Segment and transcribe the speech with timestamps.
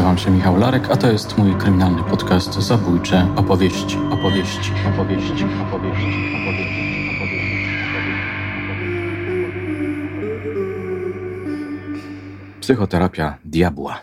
[0.00, 5.44] Nazywam się Michał Larek, a to jest mój kryminalny podcast Zabójcze opowieści, opowieści, opowieści, opowieści,
[5.68, 6.06] opowieści,
[6.36, 7.50] opowieści.
[12.60, 14.00] Psychoterapia diabła.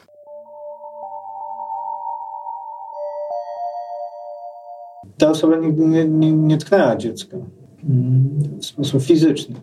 [5.18, 9.56] Ta osoba nigdy nie, nie, nie tknęła dziecka mm, w sposób fizyczny.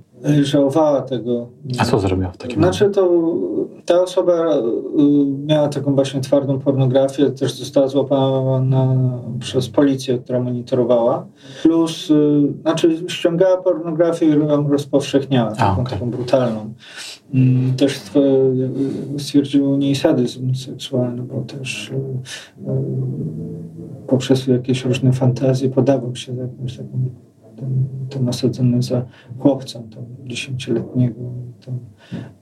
[0.43, 1.49] Żałowała tego.
[1.79, 3.11] A co zrobiła w takim Znaczy to
[3.85, 4.63] ta osoba y,
[5.47, 8.95] miała taką właśnie twardą pornografię, też została złapana
[9.41, 11.27] przez policję, która monitorowała.
[11.63, 15.93] Plus, y, znaczy ściągała pornografię i ją rozpowszechniała, taką, okay.
[15.93, 16.75] taką brutalną.
[17.35, 18.01] Mm, też
[19.19, 21.95] stwierdził u niej sadyzm seksualny, bo też y,
[24.07, 27.11] poprzez jakieś różne fantazje podawał się za jakąś taką
[27.57, 29.05] ten, ten osadzony za
[29.39, 31.21] chłopcem, tam dziesięcioletniego,
[31.67, 31.79] tam,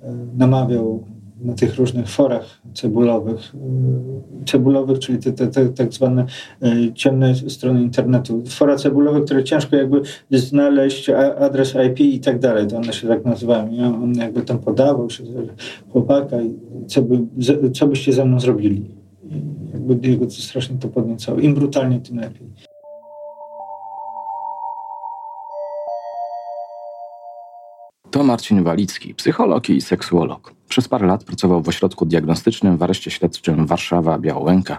[0.03, 1.05] e, namawiał
[1.45, 6.27] na tych różnych forach cebulowych, e, cebulowych, czyli te, te, te tak zwane
[6.63, 8.43] e, ciemne strony internetu.
[8.49, 13.25] Fora cebulowe, które ciężko jakby znaleźć adres IP i tak dalej, to one się tak
[13.25, 13.69] nazywają.
[13.69, 15.25] I on jakby tam podawał się
[15.93, 16.55] chłopaka i
[16.87, 17.19] co, by,
[17.71, 18.85] co byście ze mną zrobili.
[19.73, 21.39] Jakby jego to strasznie to podniecało.
[21.39, 22.47] Im brutalniej, tym lepiej.
[28.11, 30.55] To Marcin Walicki, psycholog i seksuolog.
[30.73, 34.77] Przez parę lat pracował w ośrodku diagnostycznym w areszcie śledczym Warszawa-Białęka.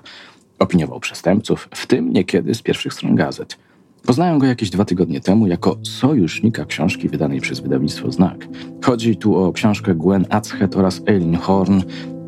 [0.60, 3.58] Opiniował przestępców, w tym niekiedy z pierwszych stron gazet.
[4.06, 8.48] Poznałem go jakieś dwa tygodnie temu jako sojusznika książki wydanej przez wydawnictwo Znak.
[8.84, 11.82] Chodzi tu o książkę Gwen Atzhet oraz Eileen Horn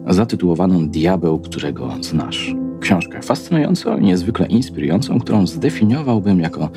[0.07, 2.55] zatytułowaną Diabeł, którego znasz.
[2.79, 6.69] Książkę fascynującą i niezwykle inspirującą, którą zdefiniowałbym jako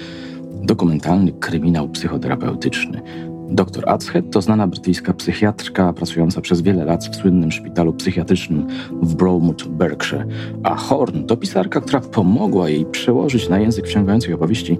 [0.63, 3.03] dokumentalny kryminał psychoterapeutyczny.
[3.49, 8.67] Dr Atzhead to znana brytyjska psychiatrka pracująca przez wiele lat w słynnym szpitalu psychiatrycznym
[9.03, 10.27] w Bromwood, Berkshire,
[10.63, 14.79] a Horn to pisarka, która pomogła jej przełożyć na język wciągających opowieści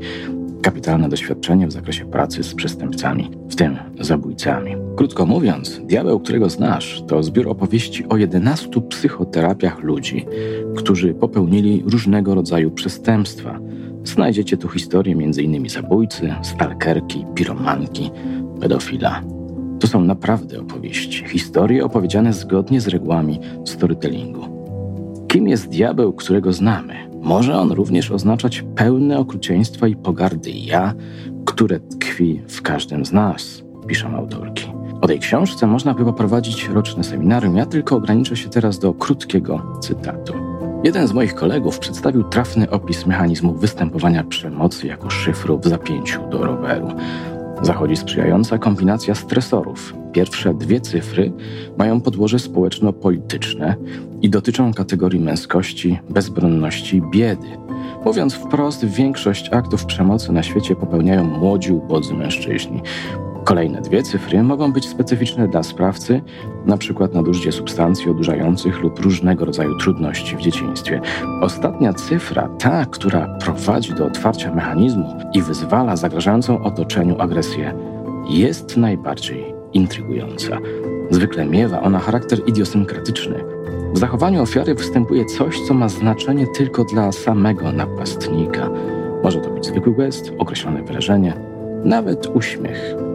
[0.63, 4.77] kapitalne doświadczenie w zakresie pracy z przestępcami, w tym zabójcami.
[4.97, 10.27] Krótko mówiąc, Diabeł, którego znasz, to zbiór opowieści o 11 psychoterapiach ludzi,
[10.77, 13.59] którzy popełnili różnego rodzaju przestępstwa.
[14.05, 15.69] Znajdziecie tu historie m.in.
[15.69, 18.11] zabójcy, stalkerki, piromanki,
[18.61, 19.23] pedofila.
[19.81, 24.59] To są naprawdę opowieści, historie opowiedziane zgodnie z regułami storytellingu.
[25.29, 26.95] Kim jest diabeł, którego znamy?
[27.23, 30.95] Może on również oznaczać pełne okrucieństwa i pogardy ja,
[31.45, 34.67] które tkwi w każdym z nas, piszą autorki.
[35.01, 39.63] O tej książce można by poprowadzić roczne seminarium, ja tylko ograniczę się teraz do krótkiego
[39.81, 40.33] cytatu.
[40.85, 46.45] Jeden z moich kolegów przedstawił trafny opis mechanizmu występowania przemocy jako szyfru w zapięciu do
[46.45, 46.89] roweru.
[47.63, 49.95] Zachodzi sprzyjająca kombinacja stresorów.
[50.13, 51.33] Pierwsze dwie cyfry
[51.79, 53.77] mają podłoże społeczno-polityczne
[54.23, 57.49] i dotyczą kategorii męskości, bezbronności, biedy.
[58.05, 62.83] Mówiąc wprost, większość aktów przemocy na świecie popełniają młodzi, ubodzy mężczyźni.
[63.49, 66.23] Kolejne dwie cyfry mogą być specyficzne dla sprawcy,
[66.67, 67.09] np.
[67.13, 71.01] nadużycie substancji odurzających lub różnego rodzaju trudności w dzieciństwie.
[71.43, 77.75] Ostatnia cyfra, ta, która prowadzi do otwarcia mechanizmu i wyzwala zagrażającą otoczeniu agresję,
[78.31, 80.59] jest najbardziej intrygująca.
[81.11, 83.45] Zwykle miewa ona charakter idiosynkratyczny.
[83.93, 88.71] W zachowaniu ofiary występuje coś, co ma znaczenie tylko dla samego napastnika.
[89.23, 91.35] Może to być zwykły gest, określone wyrażenie,
[91.85, 93.08] nawet uśmiech.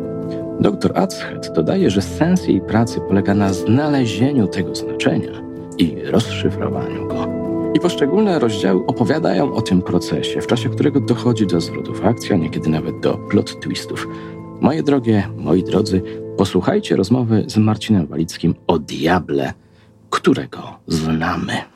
[0.59, 5.31] Dr Atzhead dodaje, że sens jej pracy polega na znalezieniu tego znaczenia
[5.77, 7.27] i rozszyfrowaniu go.
[7.73, 12.37] I poszczególne rozdziały opowiadają o tym procesie, w czasie którego dochodzi do zwrotów akcji, a
[12.37, 14.07] niekiedy nawet do plot twistów.
[14.61, 16.01] Moje drogie, moi drodzy,
[16.37, 19.53] posłuchajcie rozmowy z Marcinem Walickim o diable,
[20.09, 21.72] którego znamy.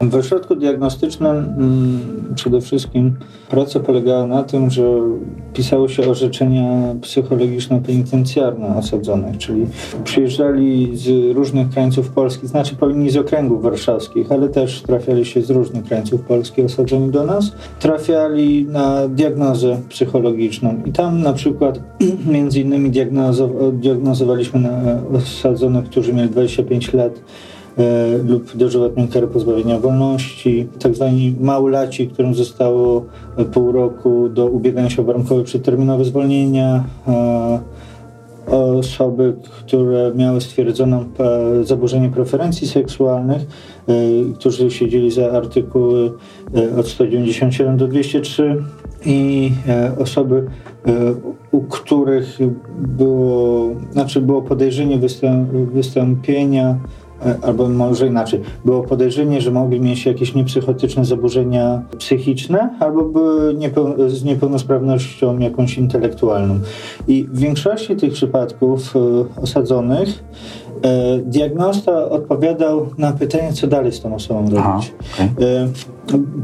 [0.00, 2.00] W ośrodku diagnostycznym mm,
[2.34, 3.16] przede wszystkim
[3.50, 4.82] praca polegała na tym, że
[5.54, 9.66] pisało się orzeczenia psychologiczno-penitencjarne osadzonych, czyli
[10.04, 15.50] przyjeżdżali z różnych krańców Polski, znaczy powinni z okręgów warszawskich, ale też trafiali się z
[15.50, 20.82] różnych krańców Polski osadzeni do nas, trafiali na diagnozę psychologiczną.
[20.86, 21.80] I tam na przykład
[22.32, 22.90] między innymi
[23.72, 27.20] diagnozowaliśmy na osadzonych, którzy mieli 25 lat
[28.28, 33.04] lub dożywotnią karę pozbawienia wolności, tak zwani małolaci, którym zostało
[33.52, 36.84] pół roku do ubiegania się o warunkowe przedterminowe zwolnienia,
[38.50, 43.92] osoby, które miały stwierdzoną e, zaburzenie preferencji seksualnych, e,
[44.34, 46.12] którzy siedzieli za artykuły
[46.78, 48.56] od 197 do 203
[49.06, 49.52] i
[49.98, 50.46] osoby,
[51.50, 52.38] u których
[52.78, 54.98] było, znaczy było podejrzenie
[55.72, 56.99] wystąpienia E,
[57.42, 63.54] albo może inaczej, było podejrzenie, że mogli mieć jakieś niepsychotyczne zaburzenia psychiczne albo były
[64.10, 66.60] z niepełnosprawnością jakąś intelektualną.
[67.08, 70.69] I w większości tych przypadków e, osadzonych e,
[71.24, 74.58] diagnosta odpowiadał na pytanie, co dalej z tą osobą robić.
[74.58, 74.80] Aha,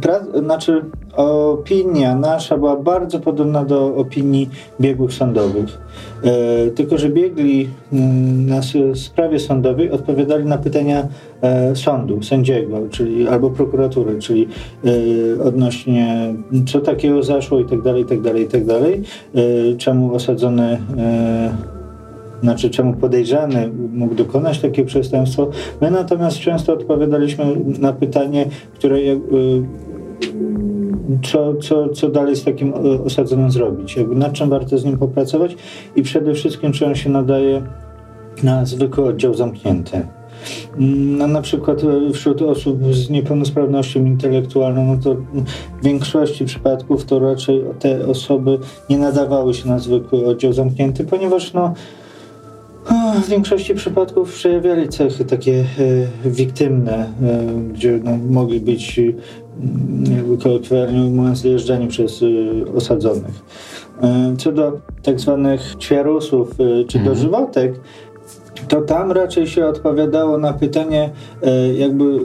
[0.01, 0.43] okay.
[0.43, 0.85] znaczy,
[1.17, 4.51] opinia nasza była bardzo podobna do opinii
[4.81, 5.79] biegłych sądowych.
[6.25, 8.61] E, tylko, że biegli mm, na
[8.95, 11.07] sprawie sądowej odpowiadali na pytania
[11.43, 14.49] e, sądu, sędziego, czyli albo prokuratury, czyli
[14.85, 16.35] e, odnośnie
[16.67, 19.03] co takiego zaszło i tak dalej, i tak dalej, i tak dalej.
[19.79, 20.79] Czemu osadzony
[22.43, 25.51] znaczy czemu podejrzany mógł dokonać takie przestępstwo.
[25.81, 27.45] My natomiast często odpowiadaliśmy
[27.79, 28.99] na pytanie, które
[31.23, 34.99] co, co, co dalej z takim e, osadzonym zrobić, jakby nad czym warto z nim
[34.99, 35.57] popracować
[35.97, 37.63] i przede wszystkim, czy on się nadaje
[38.43, 40.07] na zwykły oddział zamknięty.
[40.79, 45.15] No, na przykład e, wśród osób z niepełnosprawnością intelektualną, no to
[45.81, 48.59] w większości przypadków to raczej te osoby
[48.91, 51.75] nie nadawały się na zwykły oddział zamknięty, ponieważ no,
[53.23, 55.65] w większości przypadków przejawiali cechy takie
[56.25, 59.01] e, wiktymne, e, gdzie no, mogli być
[60.17, 63.43] jakby kolokwialnie mówiąc, dojeżdżani przez y, osadzonych.
[64.33, 64.73] Y, co do
[65.03, 66.57] tak zwanych ćwiarusów
[66.89, 67.05] czy mhm.
[67.05, 67.81] dożywotek,
[68.69, 71.11] to tam raczej się odpowiadało na pytanie,
[71.77, 72.19] jakby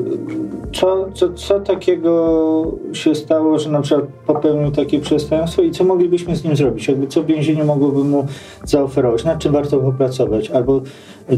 [0.73, 6.35] co, co, co takiego się stało, że na przykład popełnił takie przestępstwo i co moglibyśmy
[6.35, 8.25] z nim zrobić, jakby co w więzieniu mogłoby mu
[8.63, 10.81] zaoferować, nad czym warto popracować, albo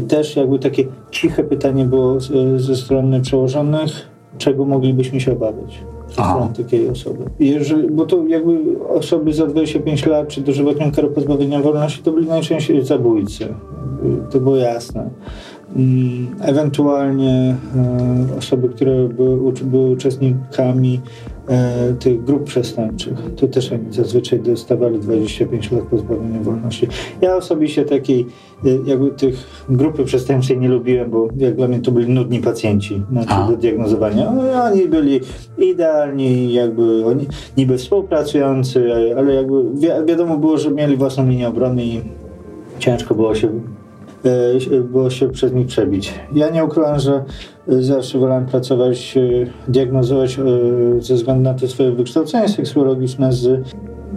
[0.08, 2.20] też jakby takie ciche pytanie było
[2.56, 3.90] ze strony przełożonych,
[4.38, 6.48] czego moglibyśmy się obawiać Aha.
[6.56, 7.24] takiej osoby.
[7.40, 8.58] Jeżeli, bo to jakby
[8.88, 13.48] osoby za 25 lat czy dożywotnią karę pozbawienia wolności to byli najczęściej zabójcy.
[14.30, 15.10] To było jasne.
[15.76, 21.00] Mm, ewentualnie e, osoby, które były, były uczestnikami
[21.98, 26.88] tych grup przestępczych, to też oni zazwyczaj dostawali 25 lat pozbawienia wolności.
[27.20, 28.26] Ja osobiście takiej
[28.64, 33.02] e, jakby tych grupy przestępczej nie lubiłem, bo jak dla mnie to byli nudni pacjenci
[33.10, 34.32] znaczy do diagnozowania.
[34.72, 35.20] Oni byli
[35.58, 37.26] idealni, jakby oni
[37.56, 42.00] niby współpracujący, ale jakby wi wiadomo było, że mieli własną linię obrony i
[42.78, 43.73] ciężko było się E,
[44.90, 46.14] było się przez nich przebić.
[46.34, 47.24] Ja nie ukrywam, że
[47.68, 50.42] zawsze wolałem pracować, e, diagnozować e,
[51.00, 53.68] ze względu na to swoje wykształcenie seksuologiczne z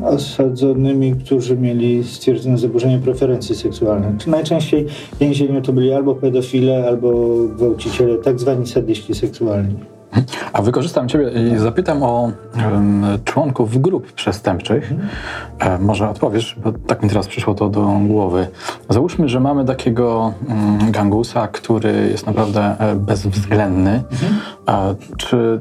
[0.04, 4.28] osadzonymi, którzy mieli stwierdzone zaburzenie preferencji seksualnych.
[4.28, 9.97] Najczęściej w więzieniu to byli albo pedofile, albo gwałciciele, tak zwani sadyści seksualni.
[10.54, 14.94] A wykorzystam Ciebie i zapytam o um, członków grup przestępczych.
[15.60, 18.48] E, może odpowiesz, bo tak mi teraz przyszło to do głowy.
[18.90, 24.04] Załóżmy, że mamy takiego um, gangusa, który jest naprawdę e, bezwzględny.
[24.70, 25.60] E, czy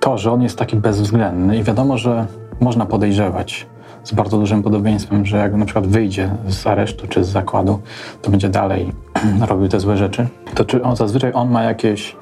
[0.00, 2.26] to, że on jest taki bezwzględny i wiadomo, że
[2.60, 3.66] można podejrzewać
[4.04, 7.78] z bardzo dużym podobieństwem, że jak na przykład wyjdzie z aresztu czy z zakładu,
[8.22, 8.92] to będzie dalej
[9.48, 12.16] robił te złe rzeczy, to czy on zazwyczaj on ma jakieś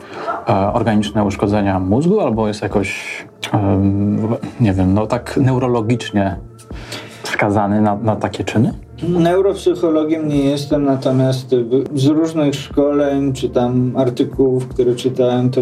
[0.48, 3.18] e, organiczne uszkodzenia mózgu albo jest jakoś,
[3.54, 3.80] e,
[4.60, 6.36] nie wiem, no tak neurologicznie
[7.24, 8.72] skazany na, na takie czyny?
[9.08, 11.54] Neuropsychologiem nie jestem, natomiast
[11.94, 15.60] z różnych szkoleń czy tam artykułów, które czytałem, to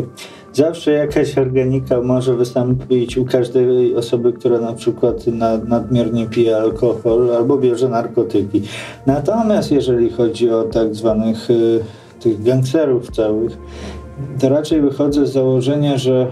[0.60, 5.26] zawsze jakaś organika może wystąpić u każdej osoby, która na przykład
[5.68, 8.62] nadmiernie pije alkohol albo bierze narkotyki.
[9.06, 11.80] Natomiast jeżeli chodzi o tak zwanych y,
[12.20, 13.58] tych gangsterów całych,
[14.40, 16.26] to raczej wychodzę z założenia, że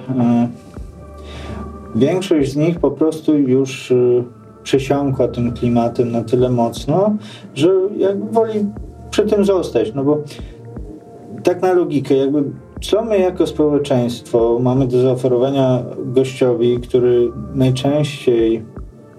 [1.94, 4.24] y, większość z nich po prostu już y,
[4.62, 7.16] przesiąkła tym klimatem na tyle mocno,
[7.54, 8.66] że jakby woli
[9.10, 10.18] przy tym zostać, no bo
[11.42, 12.42] tak na logikę, jakby
[12.80, 18.64] co my jako społeczeństwo mamy do zaoferowania gościowi, który najczęściej,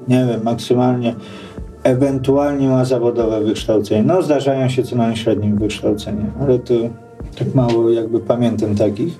[0.07, 1.15] nie wiem, maksymalnie,
[1.83, 4.03] ewentualnie ma zawodowe wykształcenie.
[4.03, 6.73] No zdarzają się co najmniej średnim wykształcenie, ale to
[7.39, 9.19] tak mało jakby pamiętam takich.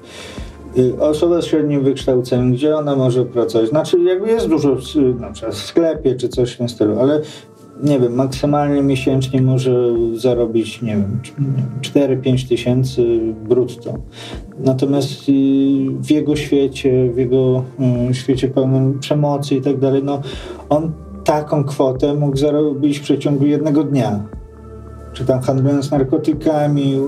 [0.77, 3.69] Y, osoba z średnim wykształceniem, gdzie ona może pracować?
[3.69, 4.77] Znaczy jakby jest dużo
[5.19, 7.21] na przykład w sklepie czy coś w tym stylu, ale
[7.83, 9.71] nie wiem, maksymalnie miesięcznie może
[10.15, 11.19] zarobić, nie wiem,
[11.81, 13.19] 4-5 tysięcy
[13.49, 13.93] brutto.
[14.59, 15.23] Natomiast
[16.01, 17.63] w jego świecie, w jego
[18.09, 20.21] y, świecie pełnym przemocy i tak dalej, no
[20.69, 20.91] on
[21.23, 24.23] taką kwotę mógł zarobić w przeciągu jednego dnia.
[25.13, 26.99] Czy tam handlując narkotykami,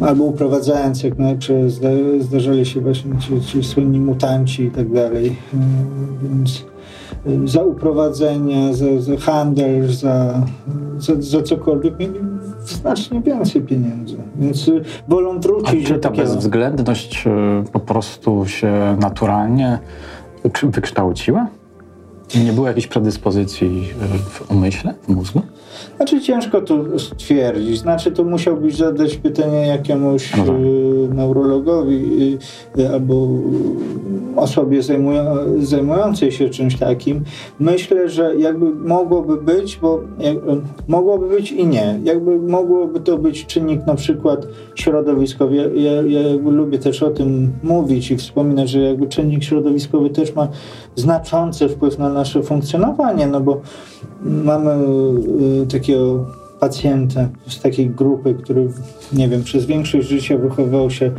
[0.00, 1.72] albo uprowadzając, jak najpierw
[2.20, 5.36] zdarzali się właśnie ci, ci słynni mutanci i tak dalej.
[6.22, 6.64] Więc
[7.44, 10.42] za uprowadzenie, za, za handel, za,
[10.98, 12.20] za, za cokolwiek mieli
[12.64, 14.16] znacznie więcej pieniędzy.
[14.36, 14.70] Więc
[15.08, 16.28] wolą wrócić A czy ta takiego...
[16.28, 17.24] bezwzględność
[17.72, 19.78] po prostu się naturalnie
[20.62, 21.46] wykształciła?
[22.44, 23.88] Nie było jakiejś predyspozycji
[24.30, 25.42] w umyśle, w mózgu?
[25.96, 27.78] Znaczy ciężko to stwierdzić.
[27.78, 30.54] Znaczy to musiałbyś zadać pytanie jakiemuś no tak.
[30.54, 32.38] y, neurologowi
[32.78, 33.28] y, albo
[34.36, 35.24] osobie zajmują,
[35.60, 37.24] zajmującej się czymś takim.
[37.60, 40.36] Myślę, że jakby mogłoby być, bo jak,
[40.88, 42.00] mogłoby być i nie.
[42.04, 45.56] Jakby mogłoby to być czynnik na przykład środowiskowy.
[45.56, 50.34] Ja, ja, ja lubię też o tym mówić i wspominać, że jakby czynnik środowiskowy też
[50.34, 50.48] ma
[50.96, 53.60] znaczący wpływ na nasze funkcjonowanie, no bo
[54.22, 54.70] mamy
[55.62, 56.26] y, takiego
[56.60, 58.68] pacjenta z takiej grupy, który,
[59.12, 61.12] nie wiem, przez większość życia wychowywał się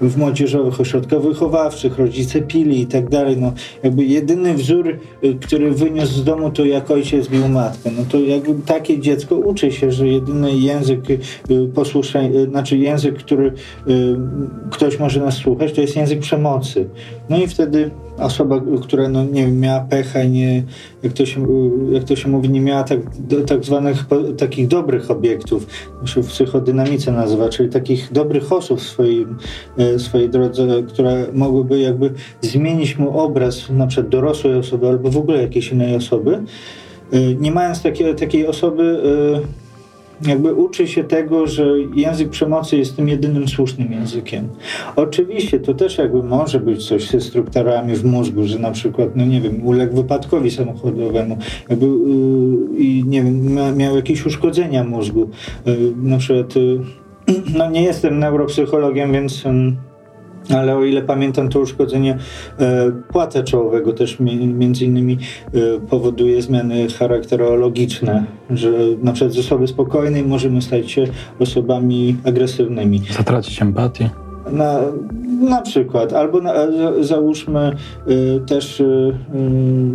[0.00, 3.36] w młodzieżowych ośrodkach wychowawczych, rodzice pili i tak dalej.
[3.36, 4.88] No, jakby jedyny wzór,
[5.24, 7.90] y, który wyniósł z domu, to jak ojciec bił matkę.
[7.96, 11.18] No to jakby takie dziecko uczy się, że jedyny język y,
[11.74, 13.52] posłuszeń, znaczy język, który
[14.70, 16.88] ktoś może nas słuchać, to jest język przemocy.
[17.30, 20.62] No i wtedy osoba, która no, nie wiem, miała pecha i nie,
[21.02, 21.46] jak to się,
[21.92, 22.98] jak to się mówi, nie miała tak,
[23.46, 24.04] tak zwanych
[24.38, 25.66] takich dobrych obiektów,
[26.04, 29.36] się w psychodynamice nazywa, czyli takich dobrych osób w swoim,
[29.98, 35.42] swojej drodze, które mogłyby jakby zmienić mu obraz na przykład dorosłej osoby albo w ogóle
[35.42, 36.42] jakiejś innej osoby.
[37.12, 39.02] E, nie mając takiej, takiej osoby,
[39.42, 39.66] e,
[40.22, 44.48] jakby uczy się tego, że język przemocy jest tym jedynym słusznym językiem.
[44.96, 49.24] Oczywiście to też jakby może być coś ze strukturami w mózgu, że na przykład, no
[49.24, 51.38] nie wiem, uległ wypadkowi samochodowemu
[51.68, 51.86] jakby,
[52.78, 55.30] i nie wiem, miał jakieś uszkodzenia mózgu.
[55.66, 56.80] Yy, na przykład, yy,
[57.58, 59.44] no nie jestem neuropsychologiem, więc
[60.54, 62.18] ale o ile pamiętam, to uszkodzenie
[62.58, 64.20] e, płata czołowego też
[64.54, 68.70] między innymi e, powoduje zmiany charakterologiczne, że
[69.02, 71.04] na przykład z osoby spokojnej możemy stać się
[71.38, 73.02] osobami agresywnymi.
[73.16, 74.10] Zatracić empatię.
[74.52, 74.80] Na,
[75.40, 76.54] na przykład, albo na,
[77.00, 77.76] załóżmy
[78.08, 79.38] y, też y, y,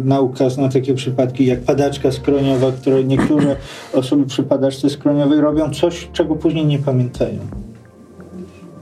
[0.04, 3.56] nauka zna takie przypadki jak padaczka skroniowa, które niektóre
[3.94, 7.40] osoby przy padaczce skroniowej robią coś, czego później nie pamiętają.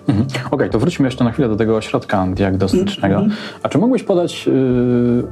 [0.08, 0.28] Mhm.
[0.28, 3.16] Okej, okay, to wróćmy jeszcze na chwilę do tego ośrodka diagnostycznego.
[3.16, 3.36] Mhm.
[3.64, 4.54] A czy mógłbyś podać, yy,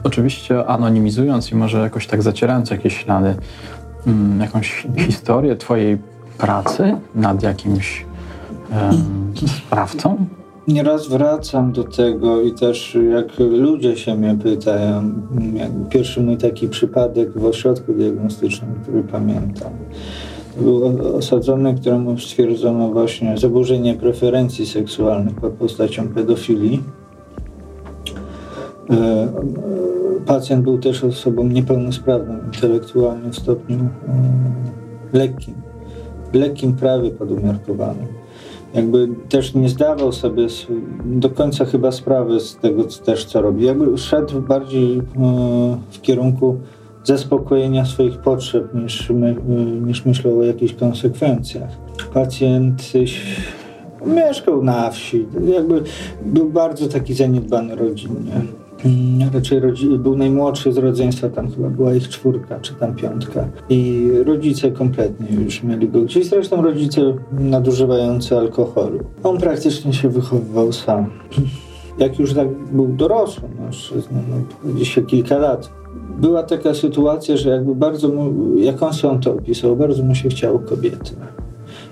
[0.04, 3.36] oczywiście anonimizując i może jakoś tak zacierając jakieś ślady,
[4.06, 5.98] yy, jakąś historię Twojej
[6.38, 8.06] pracy nad jakimś
[9.58, 10.28] sprawcą?
[10.68, 15.12] Nieraz wracam do tego i też jak ludzie się mnie pytają,
[15.90, 19.72] pierwszy mój taki przypadek w ośrodku diagnostycznym, który pamiętam
[20.62, 20.82] był
[21.18, 26.84] osadzony, któremu stwierdzono właśnie zaburzenie preferencji seksualnych pod postacią pedofilii.
[28.90, 29.28] E,
[30.26, 35.54] pacjent był też osobą niepełnosprawną intelektualnie w stopniu e, lekkim,
[36.34, 38.17] lekkim prawie podumiarkowanym.
[38.78, 40.48] Jakby też nie zdawał sobie
[41.06, 43.66] do końca chyba sprawy z tego też, co robi.
[43.66, 45.02] Jakby szedł bardziej e,
[45.90, 46.58] w kierunku
[47.04, 49.36] zaspokojenia swoich potrzeb niż, my,
[49.82, 51.70] niż myślał o jakichś konsekwencjach.
[52.14, 52.84] Pacjent
[54.06, 55.84] mieszkał na wsi, jakby
[56.26, 58.32] był bardzo taki zaniedbany rodzinnie.
[59.34, 59.62] Raczej
[60.00, 63.48] był najmłodszy z rodzeństwa, tam chyba była ich czwórka czy tam piątka.
[63.70, 66.30] I rodzice kompletnie już mieli go gdzieś.
[66.30, 69.00] Zresztą rodzice nadużywający alkoholu.
[69.24, 71.06] On praktycznie się wychowywał sam.
[72.00, 75.70] Jak już tak był dorosły, mężczyzna, no, gdzieś kilka lat,
[76.20, 80.30] była taka sytuacja, że jakby bardzo mu, jak on sam to opisał, bardzo mu się
[80.30, 81.16] chciało kobiety.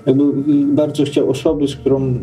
[0.06, 0.24] Jakby
[0.74, 2.18] bardzo chciał osoby, z którą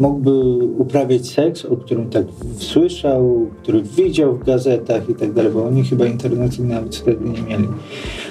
[0.00, 0.30] mógłby
[0.78, 2.24] uprawiać seks, o którym tak
[2.56, 7.42] słyszał, który widział w gazetach i tak dalej, bo oni chyba internetu nawet wtedy nie
[7.42, 7.68] mieli.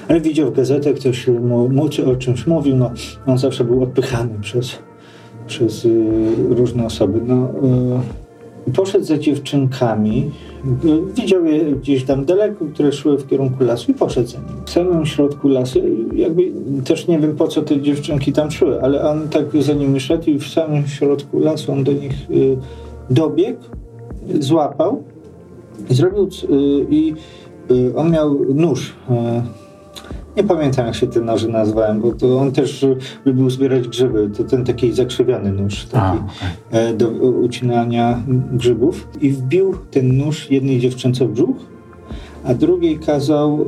[0.07, 2.91] Ale widział w gazetach, ktoś mu, mu o czymś mówił, no
[3.27, 4.79] on zawsze był odpychany przez,
[5.47, 7.21] przez y, różne osoby.
[7.27, 8.28] No, y,
[8.69, 10.31] poszedł za dziewczynkami,
[11.15, 14.65] Widział je gdzieś tam daleko, które szły w kierunku lasu i poszedł za nim.
[14.65, 15.79] W samym środku lasu,
[16.15, 16.51] jakby
[16.85, 20.29] też nie wiem po co te dziewczynki tam szły, ale on tak za nimi szedł
[20.29, 22.57] i w samym środku lasu on do nich y,
[23.09, 23.59] dobiegł,
[24.39, 25.03] złapał
[25.89, 26.27] i zrobił y,
[26.89, 27.13] i
[27.71, 28.93] y, on miał nóż
[30.39, 32.85] nie pamiętam, jak się ten noże nazwałem, bo to on też
[33.25, 34.29] lubił zbierać grzyby.
[34.37, 36.13] To ten taki zakrzywiony nóż taki, A,
[36.69, 36.93] okay.
[36.93, 39.07] do ucinania grzybów.
[39.21, 41.57] I wbił ten nóż jednej dziewczynce w brzuch,
[42.43, 43.65] a drugiej kazał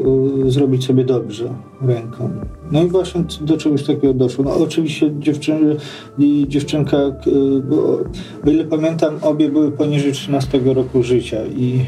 [0.48, 1.50] y, zrobić sobie dobrze
[1.82, 2.30] ręką.
[2.72, 4.46] No i właśnie do czegoś takiego doszło.
[4.46, 5.76] No oczywiście dziewczyny
[6.18, 7.12] i dziewczynka, y,
[8.46, 11.38] o ile pamiętam, obie były poniżej 13 roku życia.
[11.46, 11.86] I,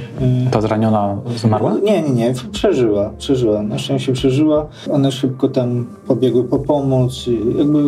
[0.47, 1.73] y, Ta zraniona zmarła?
[1.83, 3.63] Nie, nie, nie, przeżyła, przeżyła.
[3.63, 4.67] Na szczęście przeżyła.
[4.91, 7.27] One szybko tam pobiegły po pomoc.
[7.57, 7.79] Jakby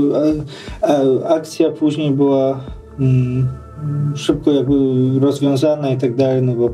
[0.81, 2.59] a, a, akcja później była...
[2.99, 3.47] Mm,
[4.15, 4.75] szybko jakby
[5.19, 6.71] rozwiązana i tak dalej, no bo y,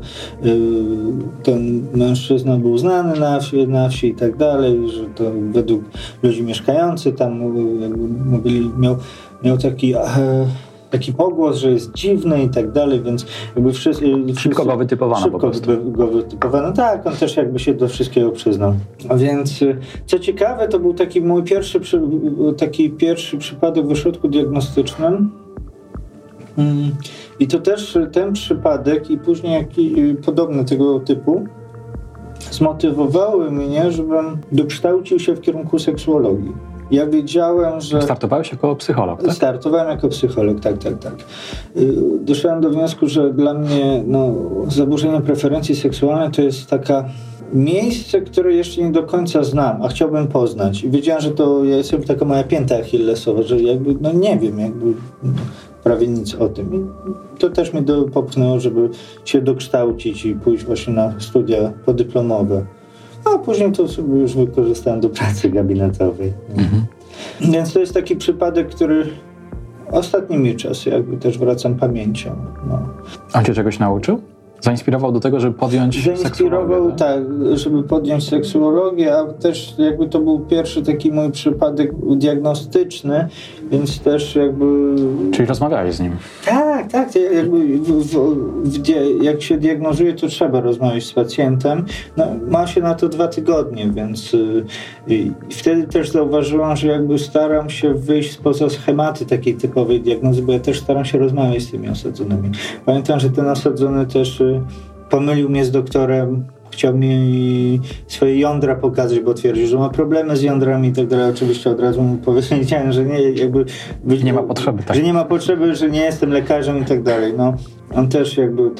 [1.42, 5.82] ten mężczyzna był znany na wsi, na wsi i tak dalej, że to według
[6.22, 7.40] ludzi mieszkających tam
[7.80, 8.96] jakby mówili, miał,
[9.42, 10.00] miał taki e,
[10.90, 14.04] taki pogłos, że jest dziwny i tak dalej, więc jakby wszyscy...
[14.36, 15.50] Szybko go wytypowano Szybko
[15.84, 18.74] go wytypowano, tak, on też jakby się do wszystkiego przyznał.
[19.08, 21.80] A więc y, co ciekawe, to był taki mój pierwszy,
[22.56, 25.41] taki pierwszy przypadek w ośrodku diagnostycznym.
[27.40, 31.44] I to też ten przypadek i później jaki, podobne tego typu
[32.50, 36.52] zmotywowały mnie, żebym dokształcił się w kierunku seksuologii.
[36.90, 38.02] Ja wiedziałem, że.
[38.02, 39.32] Startowałeś jako psycholog, tak?
[39.34, 41.14] Startowałem jako psycholog, tak, tak, tak.
[41.76, 44.34] Y, doszedłem do wniosku, że dla mnie no,
[44.68, 47.04] zaburzenie preferencji seksualnej to jest taka
[47.52, 50.84] miejsce, które jeszcze nie do końca znam, a chciałbym poznać.
[50.84, 54.58] I wiedziałem, że to ja jestem taka moja pięta achillesowa, że jakby, no nie wiem,
[54.58, 54.94] jakby
[55.84, 56.74] prawie nic o tym.
[56.74, 58.88] I to też mnie do, popchnęło, żeby
[59.24, 62.66] się dokształcić i pójść właśnie na studia podyplomowe.
[63.24, 66.32] A później to sobie już wykorzystałem do pracy gabinetowej.
[66.48, 66.84] Mhm.
[67.40, 69.06] Więc to jest taki przypadek, który
[69.90, 72.36] ostatnimi czasy jakby też wracam pamięcią.
[72.68, 72.88] No.
[73.32, 74.20] A cię czegoś nauczył?
[74.62, 77.20] Zainspirował do tego, żeby podjąć Zainspirował, tak,
[77.54, 83.28] żeby podjąć seksuologię, a też jakby to był pierwszy taki mój przypadek diagnostyczny,
[83.70, 84.94] więc też jakby...
[85.32, 86.12] Czyli rozmawiałeś z nim?
[86.44, 87.14] Tak, tak.
[87.34, 88.16] Jakby w, w,
[88.64, 91.84] w, jak się diagnozuje, to trzeba rozmawiać z pacjentem.
[92.16, 94.64] No, ma się na to dwa tygodnie, więc y,
[95.50, 100.60] wtedy też zauważyłam, że jakby staram się wyjść spoza schematy takiej typowej diagnozy, bo ja
[100.60, 102.50] też staram się rozmawiać z tymi osadzonymi.
[102.86, 104.51] Pamiętam, że ten osadzony też y,
[105.10, 110.42] pomylił mnie z doktorem chciał mi swoje jądra pokazać, bo twierdził, że ma problemy z
[110.42, 111.30] jądrami i tak dalej.
[111.30, 113.64] Oczywiście od razu mu powiedziałem, że nie, jakby...
[114.24, 114.96] Nie ma potrzeby, tak.
[114.96, 117.34] Że nie ma potrzeby, że nie jestem lekarzem i tak dalej.
[117.36, 117.54] No,
[117.94, 118.70] on też jakby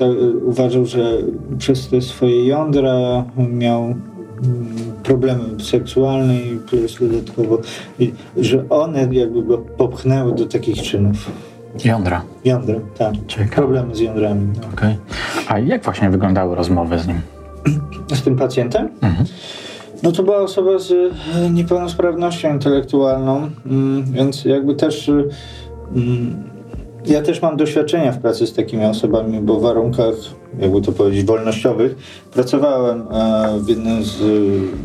[0.45, 1.19] uważał, że
[1.59, 3.97] przez te swoje jądra miał mm,
[5.03, 7.59] problemy seksualne i plus dodatkowo,
[8.37, 11.31] że one jakby go popchnęły do takich czynów.
[11.85, 12.23] Jądra.
[12.45, 13.15] Jądra, tak.
[13.27, 13.57] Ciekawe.
[13.57, 14.49] Problemy z jądrami.
[14.63, 14.69] No.
[14.75, 14.97] Okay.
[15.49, 17.21] A jak właśnie wyglądały rozmowy z nim?
[18.15, 18.89] z tym pacjentem.
[19.01, 19.27] Mhm.
[20.03, 26.52] No to była osoba z e, niepełnosprawnością intelektualną, mm, więc jakby też mm,
[27.07, 30.15] ja też mam doświadczenia w pracy z takimi osobami, bo w warunkach,
[30.61, 31.97] jakby to powiedzieć, wolnościowych
[32.33, 34.19] pracowałem e, w jednym z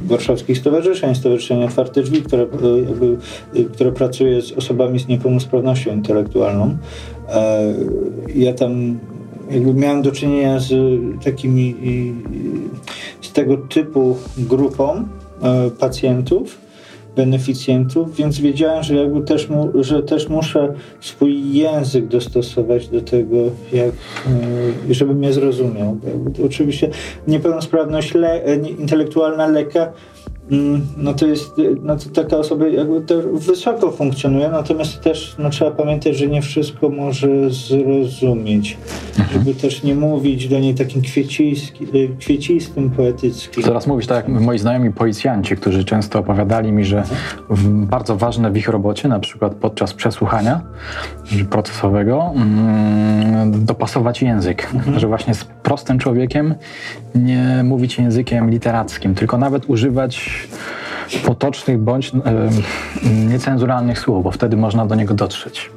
[0.06, 6.78] warszawskich stowarzyszeń, Stowarzyszenie Otwarte Drzwi, które, e, które pracuje z osobami z niepełnosprawnością intelektualną.
[8.36, 9.00] Ja tam
[9.52, 10.74] jakby miałem do czynienia z
[11.24, 11.76] takimi
[13.22, 15.08] z tego typu grupą
[15.42, 16.67] e, pacjentów,
[17.18, 23.38] beneficjentów, więc wiedziałem, że jakby też, mu, że też muszę swój język dostosować do tego,
[23.74, 23.92] jak,
[24.90, 25.98] e, żeby mnie zrozumiał.
[26.46, 26.90] oczywiście
[27.28, 29.92] niepełnosprawność le, intelektualna leka
[30.98, 33.02] no to jest no to taka osoba jakby
[33.34, 38.78] wysoko funkcjonuje, natomiast też no, trzeba pamiętać, że nie wszystko może zrozumieć.
[39.20, 39.40] Mhm.
[39.40, 43.64] Żeby też nie mówić do niej takim y, kwiecistym, poetyckim.
[43.64, 47.04] Teraz mówisz tak jak moi znajomi policjanci, którzy często opowiadali mi, że
[47.50, 50.62] w, bardzo ważne w ich robocie, na przykład podczas przesłuchania
[51.50, 54.70] procesowego, mm, dopasować język.
[54.74, 55.00] Mhm.
[55.00, 55.34] Że właśnie
[55.68, 56.56] prostym człowiekiem
[57.16, 60.48] nie mówić językiem literackim, tylko nawet używać
[61.26, 62.20] potocznych bądź e,
[63.30, 65.70] niecenzuralnych słów, bo wtedy można do niego dotrzeć.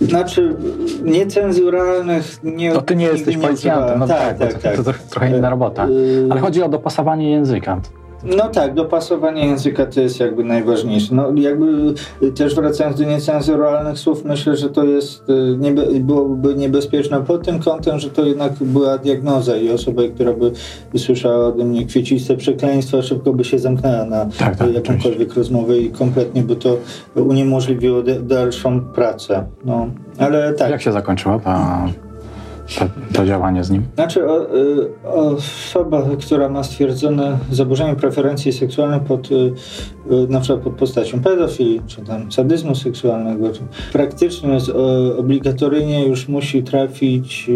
[0.00, 0.56] Znaczy,
[1.02, 4.76] niecenzuralnych nie To ty nie jesteś policjantem, no tak, tak, tak, tak.
[4.76, 5.86] To, to, trochę inna robota.
[6.30, 7.80] Ale chodzi o dopasowanie języka.
[8.24, 11.14] No tak, dopasowanie języka to jest jakby najważniejsze.
[11.14, 11.94] No jakby
[12.34, 17.58] też wracając do niecenzuralnych słów, myślę, że to jest, y, niebe, byłoby niebezpieczne pod tym
[17.58, 20.52] kątem, że to jednak była diagnoza i osoba, która by
[20.94, 25.90] usłyszała ode mnie kwieciste przekleństwa, szybko by się zamknęła na tak, tak, jakąkolwiek rozmowę i
[25.90, 26.76] kompletnie by to
[27.14, 29.46] uniemożliwiło dalszą pracę.
[29.64, 30.70] No, ale tak.
[30.70, 31.88] Jak się zakończyła ta
[33.12, 33.82] to, działanie z nim?
[33.94, 39.52] Znaczy o, y, osoba, która ma stwierdzone zaburzenie preferencji seksualnej pod, y, y,
[40.28, 43.50] na przykład pod postacią pedofilii, czy tam sadyzmu seksualnego,
[43.92, 44.58] praktycznie
[45.18, 47.50] obligatoryjnie już musi trafić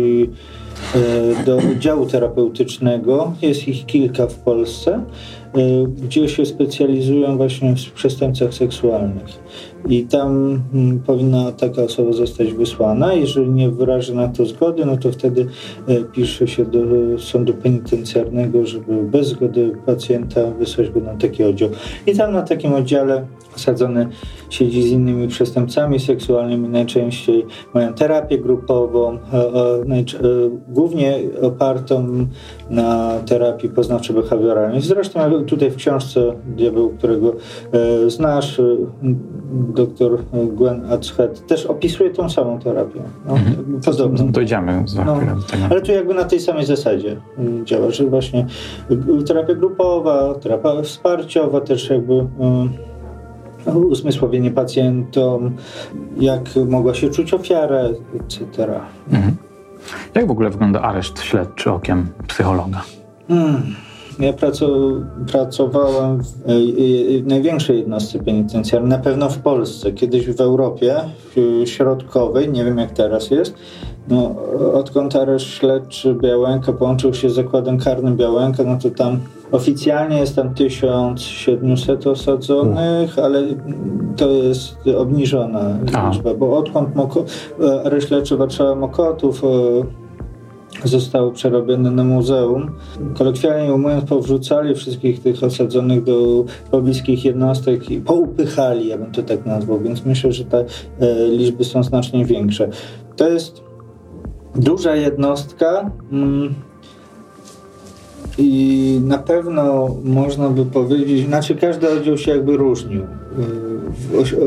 [1.46, 3.32] do oddziału terapeutycznego.
[3.42, 5.04] Jest ich kilka w Polsce,
[6.02, 9.26] gdzie się specjalizują właśnie w przestępcach seksualnych
[9.88, 13.14] i tam mm, powinna taka osoba zostać wysłana.
[13.14, 15.46] Jeżeli nie wyraży na to zgody, no to wtedy
[15.88, 16.78] e, pisze się do
[17.18, 21.68] sądu penitencjarnego, żeby bez zgody pacjenta wysłać go na taki oddział.
[22.06, 24.08] I tam na takim oddziale osadzony
[24.50, 30.00] siedzi z innymi przestępcami seksualnymi, najczęściej mają terapię grupową, e, e,
[30.68, 32.26] głównie opartą
[32.70, 34.80] na terapii poznawczo-behawioralnej.
[34.80, 37.34] Zresztą tutaj w książce Diabeł, którego
[38.06, 38.60] znasz,
[39.72, 40.18] dr
[40.56, 43.00] Gwen Atzhead też opisuje tą samą terapię.
[43.26, 44.32] No, mhm.
[44.32, 45.64] Dojdziemy za no, do tego.
[45.70, 48.46] Ale tu jakby na tej samej zasadzie y, działa, że właśnie
[49.26, 52.14] terapia grupowa, terapia wsparciowa też jakby
[53.66, 55.56] y, uzmysłowienie pacjentom,
[56.20, 57.80] jak mogła się czuć ofiara,
[58.20, 58.80] etc.
[59.12, 59.36] Mhm.
[60.14, 62.82] Jak w ogóle wygląda areszt śledczy okiem psychologa?
[63.28, 63.62] Hmm.
[64.18, 64.32] Ja
[65.32, 70.94] pracowałem w e, e, największej jednostce penitencjarnej, na pewno w Polsce, kiedyś w Europie
[71.36, 73.54] w środkowej, nie wiem jak teraz jest.
[74.08, 74.34] No,
[74.74, 79.18] odkąd areszt śledczy Białęka połączył się z zakładem karnym Białęka, no to tam
[79.52, 83.42] oficjalnie jest tam 1700 osadzonych, ale
[84.16, 87.24] to jest obniżona liczba, bo odkąd Moko,
[87.60, 89.42] e, areszt śledczy Warszawa Mokotów
[90.88, 92.70] zostały przerobione na muzeum.
[93.18, 99.46] Kolokwialnie ujmując, powrzucali wszystkich tych osadzonych do pobliskich jednostek i poupychali, ja bym to tak
[99.46, 100.64] nazwał, więc myślę, że te
[101.00, 102.68] e, liczby są znacznie większe.
[103.16, 103.62] To jest
[104.54, 105.90] duża jednostka.
[106.12, 106.54] Mm,
[108.38, 113.02] i na pewno można by powiedzieć, znaczy każdy oddział się jakby różnił.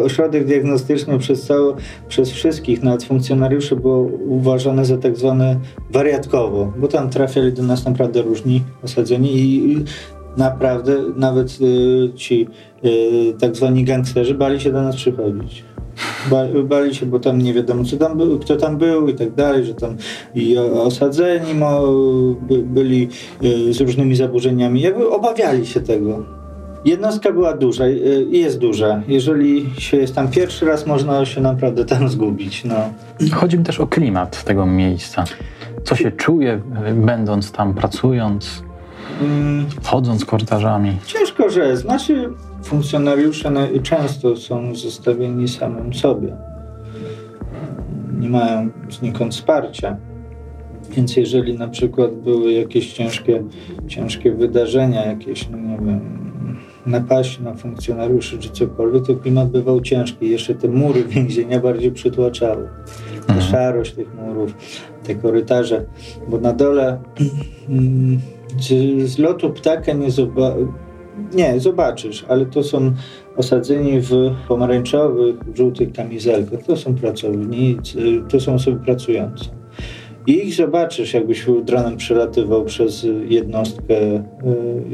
[0.03, 1.75] Ośrodek diagnostyczny przez, cało,
[2.07, 5.59] przez wszystkich, nawet funkcjonariuszy, było uważane za tak zwane
[5.91, 9.83] wariatkowo, bo tam trafiali do nas naprawdę różni osadzeni i
[10.37, 12.47] naprawdę nawet y, ci
[12.85, 15.74] y, tak zwani gangsterzy bali się do nas przychodzić
[16.63, 19.65] bali się, bo tam nie wiadomo, co tam był, kto tam był i tak dalej,
[19.65, 19.95] że tam
[20.35, 21.53] i osadzeni
[22.41, 23.09] by, byli
[23.43, 24.81] y, z różnymi zaburzeniami.
[24.81, 26.23] Jakby obawiali się tego.
[26.85, 29.01] Jednostka była duża y, i jest duża.
[29.07, 32.63] Jeżeli się jest tam pierwszy raz, można się naprawdę tam zgubić.
[32.65, 32.75] No.
[33.33, 35.23] Chodzi mi też o klimat tego miejsca.
[35.83, 36.61] Co się czuje,
[36.93, 38.63] będąc tam, pracując,
[39.21, 39.65] mm.
[39.83, 40.97] chodząc korytarzami?
[41.05, 41.79] Ciężko rzec.
[41.79, 42.29] Znaczy,
[42.65, 43.51] funkcjonariusze
[43.83, 46.35] często są zostawieni samym sobie.
[48.19, 49.97] Nie mają znikąd wsparcia.
[50.91, 53.43] Więc jeżeli na przykład były jakieś ciężkie,
[53.87, 55.99] ciężkie wydarzenia, jakieś, no nie wiem,
[56.85, 60.29] napaść na funkcjonariuszy czy cokolwiek, to klimat bywał ciężki.
[60.29, 62.69] Jeszcze te mury więzienia bardziej przytłaczały.
[63.27, 63.51] Ta mhm.
[63.51, 64.53] szarość tych murów,
[65.03, 65.85] te korytarze,
[66.27, 66.99] bo na dole
[69.05, 70.84] z, lotu ptaka nie zobaczysz
[71.33, 72.91] nie, zobaczysz, ale to są
[73.37, 74.11] osadzeni w
[74.47, 76.63] pomarańczowych, żółtych kamizelkach.
[76.63, 79.45] To są pracownicy, to są osoby pracujące.
[80.27, 84.21] I ich zobaczysz, jakbyś dronem przelatywał przez jednostkę yy,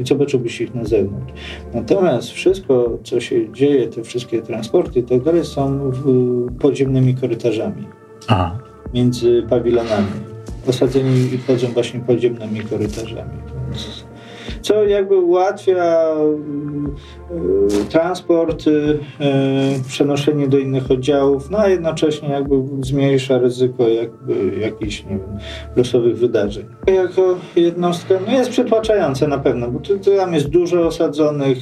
[0.02, 1.32] i zobaczyłbyś ich na zewnątrz.
[1.74, 7.86] Natomiast wszystko, co się dzieje, te wszystkie transporty i tak dalej, są w, podziemnymi korytarzami.
[8.28, 8.58] Aha.
[8.94, 10.06] Między pawilonami.
[10.68, 13.38] Osadzeni chodzą właśnie podziemnymi korytarzami.
[13.70, 14.01] Więc
[14.62, 16.06] co jakby ułatwia
[17.80, 18.98] y, transport, y, y,
[19.88, 25.38] przenoszenie do innych oddziałów, no a jednocześnie jakby zmniejsza ryzyko jakby jakichś, nie wiem,
[25.76, 26.66] losowych wydarzeń.
[26.86, 31.58] Jako jednostka no jest przytłaczające na pewno, bo tu, tu tam jest dużo osadzonych,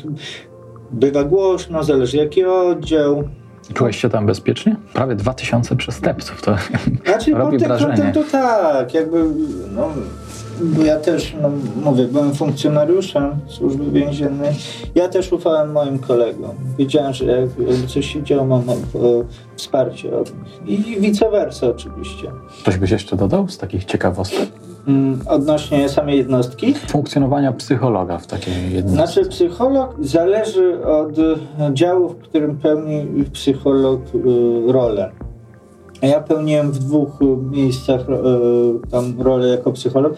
[0.91, 3.29] bywa głośno, zależy jaki oddział.
[3.75, 4.77] Czułeś się tam bezpiecznie?
[4.93, 6.57] Prawie 2000 przestępców, to
[7.05, 8.13] znaczy, robi wrażenie.
[8.15, 9.25] To, to tak, jakby
[9.75, 9.89] no,
[10.63, 11.51] bo ja też, no,
[11.85, 14.55] mówię, byłem funkcjonariuszem służby więziennej.
[14.95, 16.51] Ja też ufałem moim kolegom.
[16.79, 17.51] Wiedziałem, że jak
[17.87, 18.77] coś się działo, mam
[19.57, 20.33] wsparcie od
[20.67, 20.89] nich.
[20.89, 22.31] I vice versa oczywiście.
[22.65, 24.49] Coś byś jeszcze dodał z takich ciekawostek?
[24.89, 26.75] Mm, odnośnie samej jednostki?
[26.75, 29.07] Funkcjonowania psychologa w takiej jednostce.
[29.13, 31.13] Znaczy psycholog zależy od
[31.73, 35.11] działu, w którym pełni psycholog y, rolę.
[36.03, 37.19] ja pełniłem w dwóch
[37.51, 38.01] miejscach
[38.91, 40.15] tam rolę jako psycholog.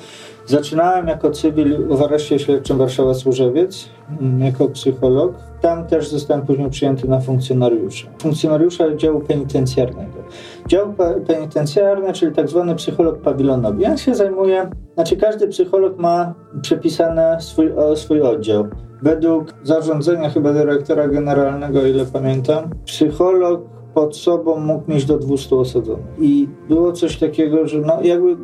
[0.53, 3.89] Zaczynałem jako cywil w areszcie śledczym Warszawa-Służewiec,
[4.21, 5.33] mm, jako psycholog.
[5.61, 8.09] Tam też zostałem później przyjęty na funkcjonariusza.
[8.23, 10.19] Funkcjonariusza działu penitencjarnego.
[10.67, 10.95] Dział
[11.27, 13.87] penitencjarny, czyli tak zwany psycholog pawilonowy.
[13.87, 18.69] On się zajmuje, znaczy każdy psycholog ma przepisane swój, swój oddział.
[19.03, 26.05] Według zarządzenia chyba dyrektora generalnego, ile pamiętam, psycholog pod sobą mógł mieć do 200 osadzonych.
[26.19, 28.37] I było coś takiego, że no jakby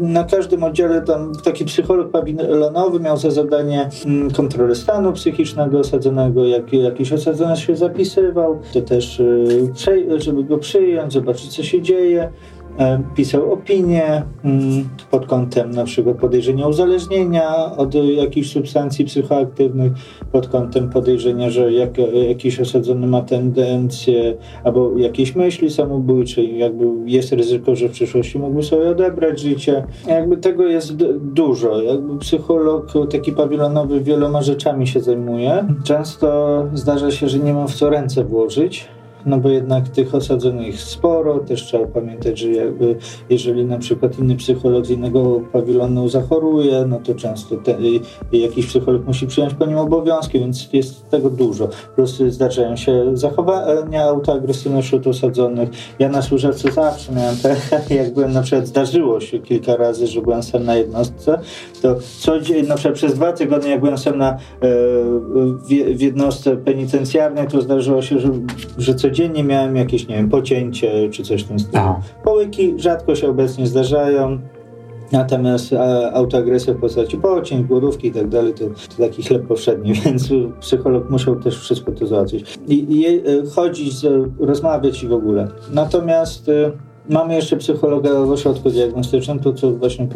[0.00, 6.44] na każdym oddziale tam taki psycholog pawilonowy miał za zadanie mm, kontrolę stanu psychicznego osadzonego,
[6.46, 9.72] jak jakiś osadzony się zapisywał, to też y,
[10.16, 12.30] żeby go przyjąć, zobaczyć co się dzieje.
[12.78, 19.92] E, pisał opinie mm, pod kątem na przykład podejrzenia uzależnienia od jakichś substancji psychoaktywnych,
[20.32, 21.90] pod kątem podejrzenia, że jak,
[22.28, 28.62] jakiś osadzony ma tendencję albo jakieś myśli samobójcze, jakby jest ryzyko, że w przyszłości mógłby
[28.62, 29.84] sobie odebrać życie.
[30.06, 31.82] Jakby tego jest dużo.
[31.82, 35.66] Jakby psycholog taki pawilonowy wieloma rzeczami się zajmuje.
[35.84, 38.88] Często zdarza się, że nie ma w co ręce włożyć
[39.26, 42.96] no bo jednak tych osadzonych sporo, też trzeba pamiętać, że jakby
[43.30, 47.76] jeżeli na przykład inny psycholog z innego pawilonu zachoruje, no to często te,
[48.32, 51.68] jakiś psycholog musi przyjąć po nim obowiązki, więc jest tego dużo.
[51.94, 55.68] Plus zdarzają się zachowania autoagresywne wśród osadzonych.
[55.98, 60.20] Ja na służebce zawsze miałem tak, jak byłem na przykład, zdarzyło się kilka razy, że
[60.22, 61.38] byłem sam na jednostce,
[61.82, 64.36] to co dzień, na przykład przez dwa tygodnie, jak byłem sam na, e,
[65.94, 68.28] w jednostce penitencjarnej, to zdarzyło się, że,
[68.78, 71.84] że co codziennie miałem jakieś, nie wiem, pocięcie czy coś w tym stylu.
[72.24, 74.38] Połyki rzadko się obecnie zdarzają.
[75.12, 79.92] Natomiast e, autoagresja w postaci pocięć, głodówki i tak dalej, to, to taki chleb powszedni,
[80.04, 80.28] więc
[80.60, 82.58] psycholog musiał też wszystko to załatwić.
[82.68, 83.20] I, i e,
[83.54, 83.94] chodzić,
[84.38, 85.48] rozmawiać i w ogóle.
[85.72, 86.70] Natomiast e,
[87.08, 90.08] Mamy jeszcze psychologa w ośrodku diagnostycznym, to co właśnie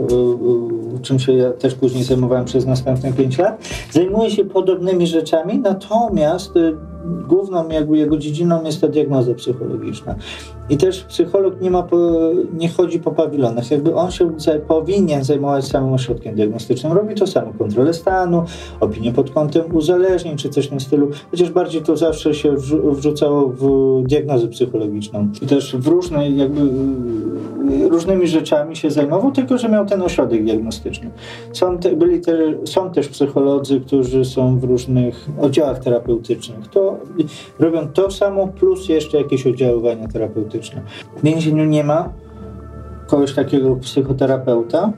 [1.03, 3.69] czym się ja też później zajmowałem przez następne 5 lat.
[3.91, 6.53] Zajmuje się podobnymi rzeczami, natomiast
[7.29, 10.15] główną jakby jego dziedziną jest ta diagnoza psychologiczna.
[10.71, 11.87] I też psycholog nie, ma
[12.59, 13.71] nie chodzi po pawilonach.
[13.71, 14.31] Jakby on się
[14.69, 16.93] powinien zajmować samym ośrodkiem diagnostycznym.
[16.93, 17.53] Robi to samo.
[17.59, 18.45] Kontrolę stanu,
[18.81, 21.11] opinię pod kątem uzależnień czy coś w tym stylu.
[21.31, 22.55] Chociaż bardziej to zawsze się
[22.93, 25.29] wrzucało w diagnozę psychologiczną.
[25.43, 26.61] I też w różnej jakby
[27.89, 31.11] różnymi rzeczami się zajmował, tylko że miał ten ośrodek diagnostyczny.
[31.53, 36.69] Są, te, byli te, są też psycholodzy, którzy są w różnych oddziałach terapeutycznych.
[36.69, 36.99] To
[37.59, 40.58] robią to samo, plus jeszcze jakieś oddziaływania terapeutyczne.
[41.17, 42.13] W więzieniu nie ma
[43.07, 44.93] kogoś takiego psychoterapeuta.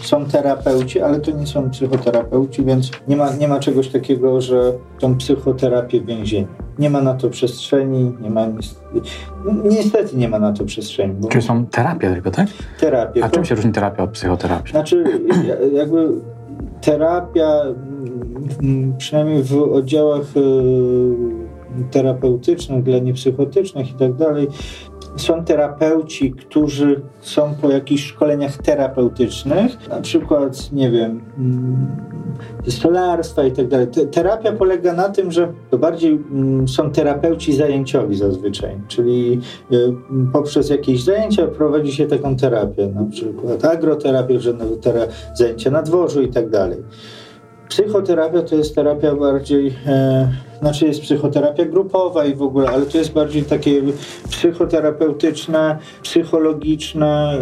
[0.00, 4.72] Są terapeuci, ale to nie są psychoterapeuci, więc nie ma, nie ma czegoś takiego, że
[4.98, 6.46] tą psychoterapię w więzieniu.
[6.78, 8.46] Nie ma na to przestrzeni, nie ma
[9.64, 11.14] niestety nie ma na to przestrzeni.
[11.14, 11.28] Bo...
[11.28, 12.48] Czyli są terapie tylko, tak?
[12.80, 13.24] Terapie.
[13.24, 14.70] A czym się różni terapia od psychoterapii?
[14.70, 15.04] Znaczy,
[15.72, 16.08] jakby
[16.80, 17.62] terapia,
[18.98, 24.48] przynajmniej w oddziałach y, terapeutycznych, dla niepsychotycznych i tak dalej,
[25.16, 31.86] są terapeuci, którzy są po jakichś szkoleniach terapeutycznych, na przykład, nie wiem, mm,
[32.68, 33.86] stolarstwa i tak dalej.
[34.12, 39.40] Terapia polega na tym, że to bardziej mm, są terapeuci zajęciowi zazwyczaj, czyli
[39.72, 39.94] y,
[40.32, 44.54] poprzez jakieś zajęcia prowadzi się taką terapię, na przykład agroterapię, że
[45.34, 46.78] zajęcia na dworzu i tak dalej.
[47.72, 50.28] Psychoterapia to jest terapia bardziej, e,
[50.60, 53.82] znaczy jest psychoterapia grupowa i w ogóle, ale to jest bardziej takie
[54.30, 57.38] psychoterapeutyczne, psychologiczne,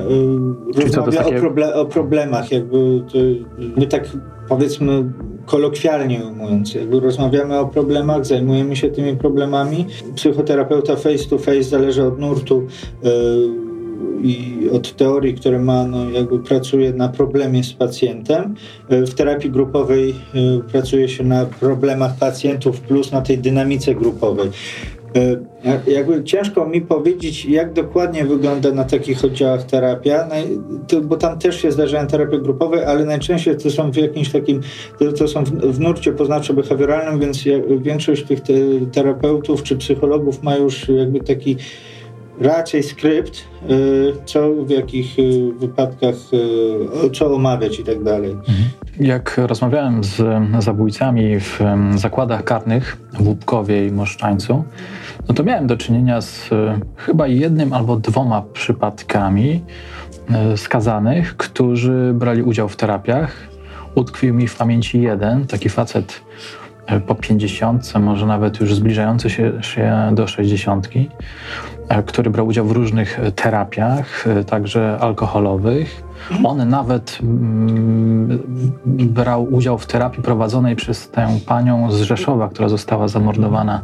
[0.76, 1.36] e, rozmawia takie...
[1.36, 3.18] o, proble o, problemach, jakby to,
[3.76, 4.08] my tak
[4.48, 5.12] powiedzmy
[5.46, 9.86] kolokwialnie mówiąc, jakby rozmawiamy o problemach, zajmujemy się tymi problemami.
[10.14, 12.66] Psychoterapeuta face to face zależy od nurtu.
[13.04, 13.08] E,
[14.22, 18.54] i od teorii, które ma, no jakby pracuje na problemie z pacjentem.
[18.88, 20.14] E, w terapii grupowej e,
[20.72, 24.50] pracuje się na problemach pacjentów plus na tej dynamice grupowej.
[25.16, 30.28] E, jakby ciężko mi powiedzieć, jak dokładnie wygląda na takich oddziałach terapia,
[31.02, 34.60] bo tam też się zdarzają terapie grupowe, ale najczęściej to są w jakimś takim,
[35.18, 37.44] to są w nurcie poznawczo-behawioralnym, więc
[37.80, 38.40] większość tych
[38.92, 41.56] terapeutów czy psychologów ma już jakby taki
[42.40, 46.14] raczej skrypt, y, co w jakich y, wypadkach,
[47.04, 48.30] y, co omawiać i tak dalej.
[48.30, 48.56] Mhm.
[49.00, 50.22] Jak rozmawiałem z
[50.58, 51.60] zabójcami w
[51.96, 54.64] zakładach karnych w Łupkowie i Moszczańcu,
[55.28, 56.50] no to miałem do czynienia z
[56.96, 59.62] chyba jednym albo dwoma przypadkami
[60.56, 63.36] skazanych, którzy brali udział w terapiach.
[63.94, 66.20] Utkwił mi w pamięci jeden, taki facet
[67.06, 70.90] po 50, może nawet już zbliżający się, się do 60, e,
[72.06, 76.02] który brał udział w różnych terapiach, także alkoholowych.
[76.44, 78.42] On nawet mm,
[78.86, 83.82] brał udział w terapii prowadzonej przez tę panią z Rzeszowa, która została zamordowana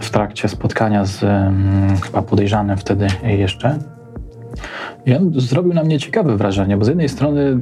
[0.00, 3.78] w trakcie spotkania z mm, chyba podejrzanym wtedy jeszcze.
[5.06, 7.60] I on zrobił na mnie ciekawe wrażenie, bo z jednej strony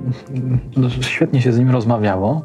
[0.77, 2.45] no, świetnie się z nim rozmawiało,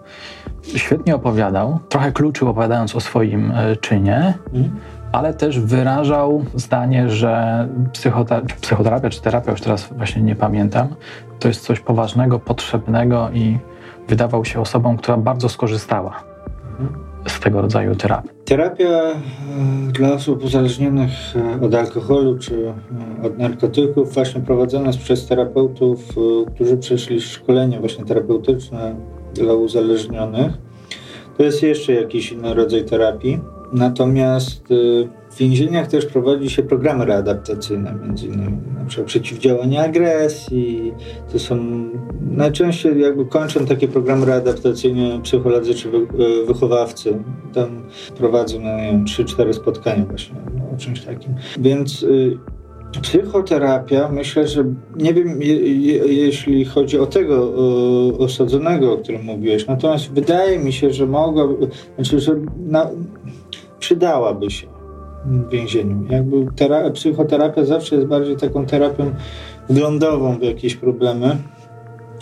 [0.76, 4.80] świetnie opowiadał, trochę kluczył opowiadając o swoim e, czynie, mhm.
[5.12, 10.88] Ale też wyrażał zdanie, że psychoterapia, psychoterapia czy terapia, już teraz właśnie nie pamiętam,
[11.40, 13.58] to jest coś poważnego, potrzebnego i
[14.08, 16.24] wydawał się osobą, która bardzo skorzystała
[17.28, 18.32] z tego rodzaju terapii.
[18.46, 19.16] Terapia e,
[19.92, 22.74] dla osób uzależnionych e, od alkoholu czy
[23.22, 26.16] e, od narkotyków właśnie prowadzona jest przez terapeutów,
[26.56, 28.96] którzy przeszli szkolenie właśnie terapeutyczne
[29.34, 30.52] dla uzależnionych.
[31.38, 33.40] To jest jeszcze jakiś inny rodzaj terapii.
[33.74, 34.64] Natomiast
[35.32, 40.94] w więzieniach też prowadzi się programy readaptacyjne, między innymi na przykład przeciwdziałanie agresji.
[41.32, 41.58] To są
[42.32, 45.90] najczęściej jakby kończą takie programy readaptacyjne psycholodzy czy
[46.48, 47.24] wychowawcy.
[47.54, 47.84] Tam
[48.18, 51.36] prowadzą na nie 3-4 spotkania właśnie no, o czymś takim.
[51.60, 52.38] Więc y,
[53.02, 54.64] Psychoterapia, myślę, że
[54.96, 60.60] nie wiem, je, je, jeśli chodzi o tego o, osadzonego, o którym mówiłeś, natomiast wydaje
[60.60, 62.90] mi się, że mogłaby, znaczy, że na,
[63.80, 64.68] przydałaby się
[65.26, 66.06] w więzieniu.
[66.10, 69.12] Jakby tera- psychoterapia zawsze jest bardziej taką terapią
[69.70, 71.38] wglądową w jakieś problemy.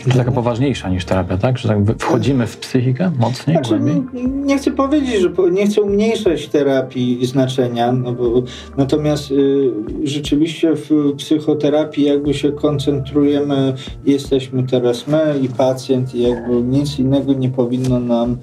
[0.04, 1.58] To taka poważniejsza niż terapia, tak?
[1.58, 4.04] Że tak wchodzimy w psychikę mocniej, znaczy, głębiej?
[4.30, 8.44] Nie chcę powiedzieć, że nie chcę umniejszać terapii znaczenia, no bo,
[8.78, 9.72] natomiast y,
[10.04, 13.74] rzeczywiście w psychoterapii jakby się koncentrujemy,
[14.06, 18.38] jesteśmy teraz my i pacjent i jakby nic innego nie powinno nam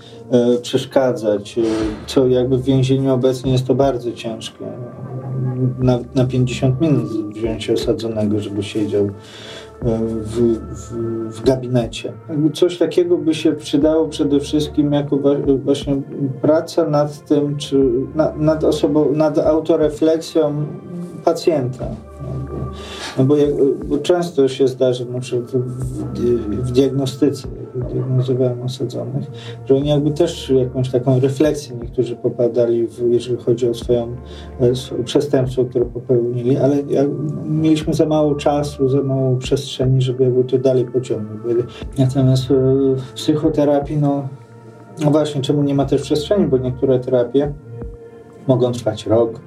[0.59, 1.63] y, przeszkadzać, y,
[2.07, 4.65] co jakby w więzieniu obecnie jest to bardzo ciężkie.
[5.79, 9.11] Na, na 50 minut wziąć osadzonego, żeby siedział
[9.85, 12.13] w, w, w, gabinecie.
[12.55, 15.19] Coś takiego by się przydało przede wszystkim jako
[15.65, 16.03] właśnie
[16.43, 17.91] praca nad tym, czy
[18.37, 20.67] nad osobą, nad autorefleksją
[21.25, 21.87] pacjenta.
[23.19, 23.35] No bo,
[23.85, 26.05] bo często się zdarza, na przykład w,
[26.63, 27.49] w diagnostyce,
[27.83, 29.31] diagnozowałem osadzonych,
[29.67, 34.17] że oni jakby też jakąś taką refleksję niektórzy popadali, w, jeżeli chodzi o swoją,
[34.75, 37.09] swoje przestępstwo, które popełnili, ale jak,
[37.45, 41.41] mieliśmy za mało czasu, za mało przestrzeni, żeby jakby to dalej pociągnąć.
[41.99, 42.55] Natomiast e,
[42.97, 44.29] w psychoterapii, no,
[45.05, 47.53] no właśnie, czemu nie ma też przestrzeni, bo niektóre terapie
[48.47, 49.41] mogą trwać rok,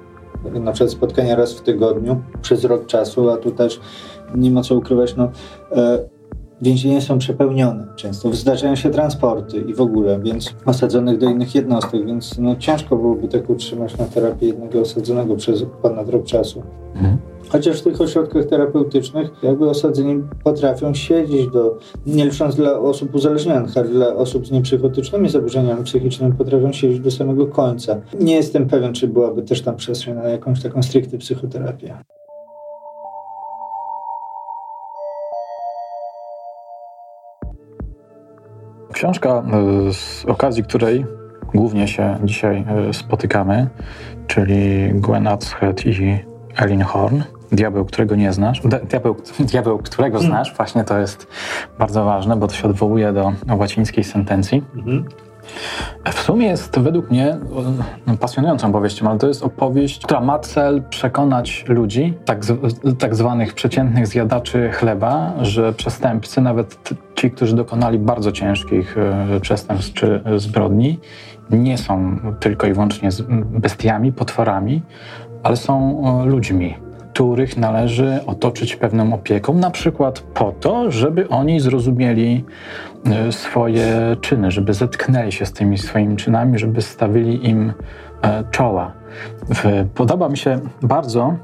[0.53, 3.79] na przykład spotkania raz w tygodniu przez rok czasu, a tu też
[4.35, 5.29] nie ma co ukrywać, no,
[5.71, 6.14] e,
[6.61, 12.05] więzienia są przepełnione często, zdarzają się transporty i w ogóle, więc osadzonych do innych jednostek,
[12.05, 16.63] więc no, ciężko byłoby tak utrzymać na terapię jednego osadzonego przez ponad rok czasu.
[16.95, 17.17] Mhm.
[17.49, 23.77] Chociaż w tych ośrodkach terapeutycznych jakby osadzeni potrafią siedzieć do, nie licząc dla osób uzależnionych,
[23.77, 28.01] ale dla osób z niepsychotycznymi zaburzeniami psychicznymi potrafią siedzieć do samego końca.
[28.19, 31.97] Nie jestem pewien, czy byłaby też tam przestrzeń na jakąś taką stricte psychoterapię.
[39.05, 41.05] Książka, e, z okazji której
[41.53, 43.67] głównie się dzisiaj e, spotykamy,
[44.27, 46.19] czyli Gwen Adshead i
[46.55, 48.61] Elin Horn, Diabeł, którego nie znasz.
[48.89, 49.15] Diabeł,
[49.51, 50.29] diabeł którego mm.
[50.29, 51.27] znasz, właśnie to jest
[51.79, 54.63] bardzo ważne, bo to się odwołuje do łacińskiej sentencji.
[54.75, 55.05] Mm.
[56.05, 57.37] W sumie jest według mnie
[58.07, 62.41] no, pasjonującą opowieścią, ale to jest opowieść, która ma cel przekonać ludzi, tak,
[62.99, 66.79] tak zwanych przeciętnych zjadaczy chleba, że przestępcy, nawet
[67.15, 70.99] ci, którzy dokonali bardzo ciężkich e, przestępstw czy zbrodni,
[71.49, 73.09] nie są tylko i wyłącznie
[73.43, 74.81] bestiami, potworami,
[75.43, 76.75] ale są e, ludźmi,
[77.13, 82.45] których należy otoczyć pewną opieką, na przykład po to, żeby oni zrozumieli
[83.31, 87.73] swoje czyny, żeby zetknęli się z tymi swoimi czynami, żeby stawili im
[88.21, 88.91] e, czoła.
[89.95, 91.35] Podoba mi się bardzo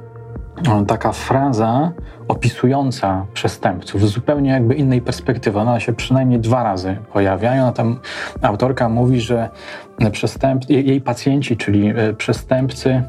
[0.67, 1.91] e, taka fraza
[2.27, 5.59] opisująca przestępców zupełnie jakby innej perspektywy.
[5.59, 7.51] Ona się przynajmniej dwa razy pojawia.
[7.51, 7.99] Ona tam,
[8.41, 9.49] autorka mówi, że
[10.11, 13.03] przestęp, jej pacjenci, czyli przestępcy,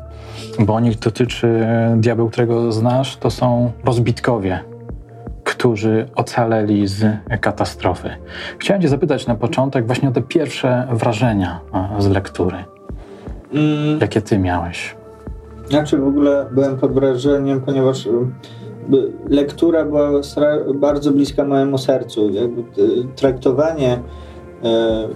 [0.59, 4.72] bo nich dotyczy diabeł, którego znasz, to są rozbitkowie,
[5.53, 7.05] którzy ocaleli z
[7.41, 8.11] katastrofy.
[8.59, 11.61] Chciałem Cię zapytać na początek właśnie o te pierwsze wrażenia
[11.99, 12.57] z lektury.
[13.53, 14.01] Mm.
[14.01, 14.97] Jakie Ty miałeś?
[15.69, 18.11] Znaczy w ogóle byłem pod wrażeniem, ponieważ y,
[19.29, 20.11] lektura była
[20.75, 22.31] bardzo bliska mojemu sercu.
[22.31, 22.65] Jakby y,
[23.17, 23.99] traktowanie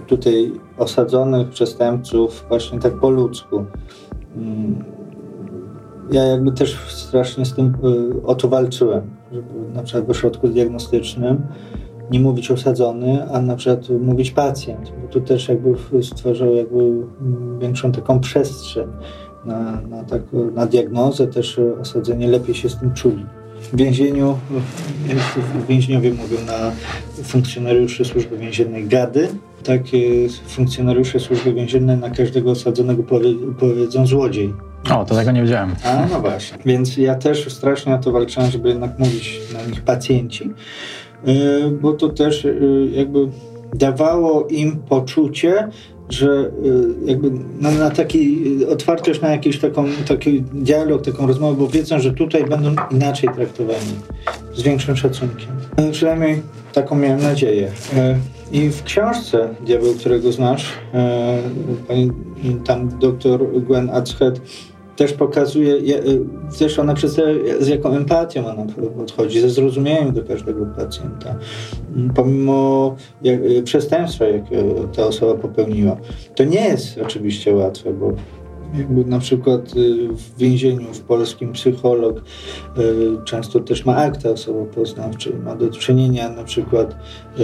[0.07, 3.65] tutaj osadzonych przestępców właśnie tak po ludzku.
[6.11, 7.73] Ja jakby też strasznie z tym
[8.25, 11.41] o to walczyłem, żeby na przykład w ośrodku diagnostycznym
[12.11, 17.59] nie mówić osadzony, a na przykład mówić pacjent, bo tu też jakby stwarzał jakby mm,
[17.59, 18.87] większą taką przestrzeń
[19.45, 20.21] na, na, tak,
[20.55, 23.25] na diagnozę, też osadzenie lepiej się z tym czuli.
[23.61, 24.37] W więzieniu,
[25.69, 26.71] więźniowie mówią na
[27.23, 29.27] funkcjonariuszy służby więziennej gady,
[29.63, 34.53] takie funkcjonariusze służby więziennej na każdego osadzonego powie, powiedzą złodziej.
[34.95, 35.75] O, to tego nie wiedziałem.
[35.83, 36.57] A, no właśnie.
[36.65, 40.53] Więc ja też strasznie na to walczyłem, żeby jednak mówić na nich pacjenci.
[41.25, 42.51] E, bo to też e,
[42.91, 43.27] jakby
[43.73, 45.67] dawało im poczucie,
[46.09, 46.27] że
[47.05, 51.99] e, jakby na, na taki otwartość na jakiś taką, taki dialog, taką rozmowę, bo wiedzą,
[51.99, 53.95] że tutaj będą inaczej traktowani,
[54.53, 55.49] z większym szacunkiem.
[55.91, 56.41] Przynajmniej
[56.73, 57.71] taką miałem nadzieję.
[58.51, 60.65] I w książce Diabeł, którego znasz,
[61.87, 62.11] pani
[62.65, 64.41] tam doktor Gwen Atzhead
[64.97, 66.19] też pokazuje, y,
[66.59, 68.65] też ona przedstawia, z jaką empatią ona
[68.97, 71.35] podchodzi, ze zrozumieniem do każdego pacjenta.
[72.15, 72.95] Pomimo
[73.25, 74.63] y, przestępstwa, jakie
[74.95, 75.97] ta osoba popełniła.
[76.35, 78.13] To nie jest oczywiście łatwe, bo
[78.73, 82.21] jakby na przykład y, w więzieniu w polskim psycholog y,
[83.25, 86.95] często też ma akta osobopoznawczej, ma do czynienia na przykład
[87.39, 87.43] y,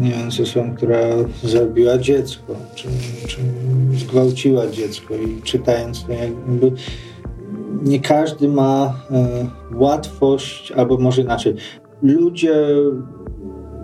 [0.00, 0.98] nie wiem, z osobą, która
[1.44, 2.88] zabiła dziecko, czy,
[3.26, 3.38] czy
[3.98, 6.72] zgwałciła dziecko i czytając to jakby
[7.82, 9.00] nie każdy ma
[9.74, 11.54] łatwość, albo może inaczej.
[12.02, 12.54] Ludzie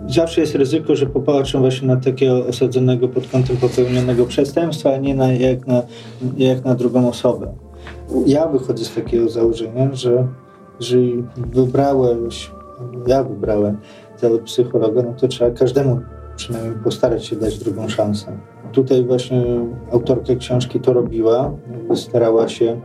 [0.09, 5.15] zawsze jest ryzyko, że popatrzą właśnie na takiego osadzonego pod kątem popełnionego przestępstwa, a nie
[5.15, 5.83] na, jak, na,
[6.37, 7.53] jak na drugą osobę.
[8.25, 10.27] Ja wychodzę z takiego założenia, że
[10.79, 12.51] jeżeli wybrałeś,
[13.07, 13.77] ja wybrałem
[14.17, 15.99] zawód psychologa, no to trzeba każdemu
[16.35, 18.37] przynajmniej postarać się dać drugą szansę.
[18.71, 19.43] Tutaj właśnie
[19.91, 21.51] autorka książki to robiła,
[21.95, 22.81] starała się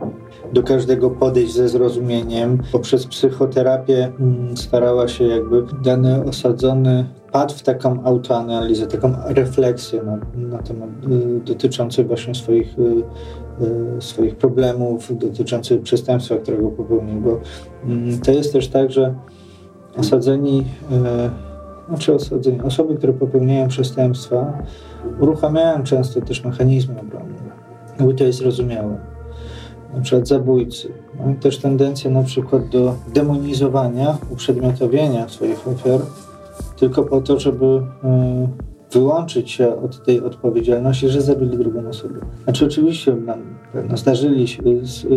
[0.55, 2.57] do każdego podejść ze zrozumieniem.
[2.71, 10.17] Poprzez psychoterapię mm, starała się jakby dany osadzony padł w taką autoanalizę, taką refleksję na,
[10.35, 12.81] na temat y, dotyczący właśnie swoich, y,
[13.97, 17.21] y, swoich problemów, dotyczących przestępstwa, którego popełnił.
[17.21, 17.39] Bo y,
[18.25, 19.15] to jest też tak, że
[19.97, 20.65] osadzeni
[21.87, 24.63] znaczy osadzeni, osoby, które popełniają przestępstwa,
[25.19, 27.35] uruchamiają często też mechanizmy obronne.
[27.99, 29.14] Jakby to jest zrozumiałe
[29.95, 30.91] na przykład zabójcy.
[31.19, 35.99] Mają też tendencję na przykład do demonizowania, uprzedmiotowienia swoich ofiar
[36.75, 38.47] tylko po to, żeby e,
[38.91, 42.19] wyłączyć się od tej odpowiedzialności, że zabili drugą osobę.
[42.43, 44.63] Znaczy oczywiście nam pewno zdarzyli się,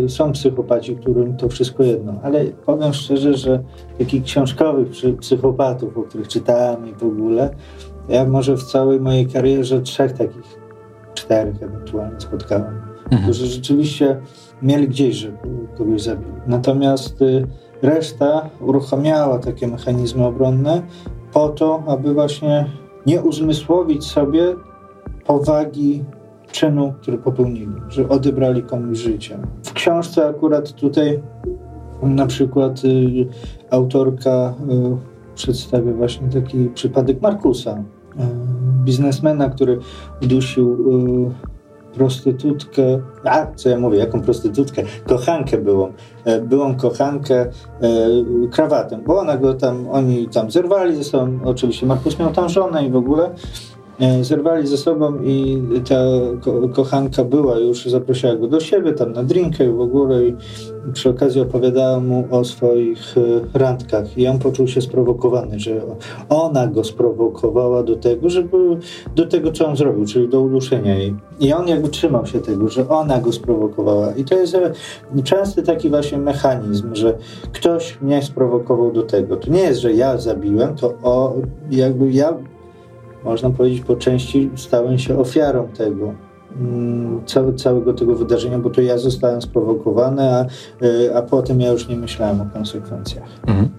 [0.07, 3.63] są psychopaci, którym to wszystko jedno, ale powiem szczerze, że
[3.97, 4.87] takich książkowych
[5.19, 7.49] psychopatów, o których czytałem i w ogóle,
[8.09, 10.59] ja może w całej mojej karierze trzech takich,
[11.13, 13.23] czterech ewentualnie spotkałem, mhm.
[13.23, 14.21] którzy rzeczywiście
[14.61, 15.37] mieli gdzieś, żeby
[15.77, 16.31] kogoś zabili.
[16.47, 17.47] Natomiast y,
[17.81, 20.81] reszta uruchamiała takie mechanizmy obronne
[21.33, 22.65] po to, aby właśnie
[23.05, 24.55] nie uzmysłowić sobie
[25.25, 26.03] powagi
[26.51, 29.37] czynu, który popełnili, że odebrali komuś życie.
[29.63, 31.19] W książce akurat tutaj
[32.03, 33.27] na przykład y,
[33.69, 37.83] autorka y, przedstawia właśnie taki przypadek Markusa, y,
[38.83, 39.79] biznesmena, który
[40.23, 41.58] udusił y,
[41.93, 44.83] prostytutkę, a co ja mówię, jaką prostytutkę?
[45.07, 45.93] Kochankę byłą.
[46.25, 47.49] E, byłą kochankę e,
[48.51, 52.85] krawatem, bo ona go tam, oni tam zerwali ze sobą, oczywiście Markus miał tam żonę
[52.85, 53.29] i w ogóle,
[54.21, 55.95] zerwali ze sobą i ta
[56.41, 60.35] ko kochanka była już, zaprosiła go do siebie, tam na drinkę w ogóle i
[60.93, 65.81] przy okazji opowiadała mu o swoich e, randkach i on poczuł się sprowokowany, że
[66.29, 68.57] ona go sprowokowała do tego, żeby
[69.15, 71.15] do tego, co on zrobił, czyli do uduszenia jej.
[71.39, 74.11] I on jakby trzymał się tego, że ona go sprowokowała.
[74.11, 74.71] I to jest e,
[75.23, 77.17] częsty taki właśnie mechanizm, że
[77.53, 79.37] ktoś mnie sprowokował do tego.
[79.37, 81.33] To nie jest, że ja zabiłem, to o,
[81.71, 82.33] jakby ja
[83.23, 86.13] można powiedzieć, po części stałem się ofiarą tego.
[86.61, 87.21] Mm,
[87.57, 90.45] całego tego wydarzenia, bo to ja zostałem sprowokowany, a,
[90.85, 93.29] y, a potem ja już nie myślałem o konsekwencjach.
[93.47, 93.69] Mhm.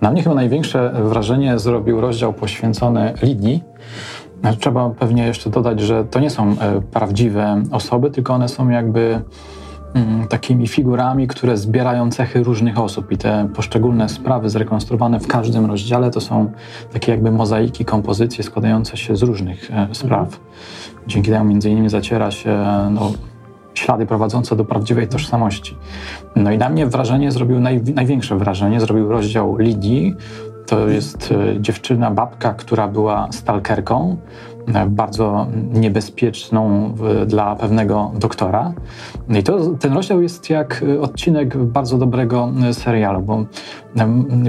[0.00, 3.62] Na mnie chyba największe wrażenie zrobił rozdział poświęcony Lidii.
[4.60, 9.20] Trzeba pewnie jeszcze dodać, że to nie są e, prawdziwe osoby, tylko one są jakby
[10.30, 16.10] takimi figurami, które zbierają cechy różnych osób i te poszczególne sprawy zrekonstruowane w każdym rozdziale
[16.10, 16.52] to są
[16.92, 20.40] takie jakby mozaiki, kompozycje składające się z różnych e, spraw.
[21.06, 23.12] Dzięki temu między innymi zaciera się no,
[23.74, 25.76] ślady prowadzące do prawdziwej tożsamości.
[26.36, 30.14] No i na mnie wrażenie zrobił, naj, największe wrażenie zrobił rozdział Lidii,
[30.66, 36.94] To jest e, dziewczyna, babka, która była stalkerką, e, bardzo niebezpieczną
[37.26, 38.72] dla pewnego doktora.
[39.28, 43.44] I to, ten rozdział jest jak odcinek bardzo dobrego serialu, bo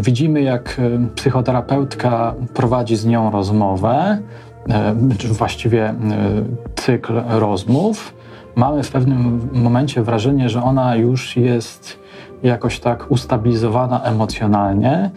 [0.02, 0.82] widzimy, jak
[1.16, 4.18] psychoterapeutka prowadzi z nią rozmowę,
[5.18, 5.94] czy właściwie
[6.76, 8.14] cykl rozmów.
[8.56, 12.00] Mamy w pewnym momencie wrażenie, że ona już jest
[12.44, 15.12] jakoś tak ustabilizowana emocjonalnie,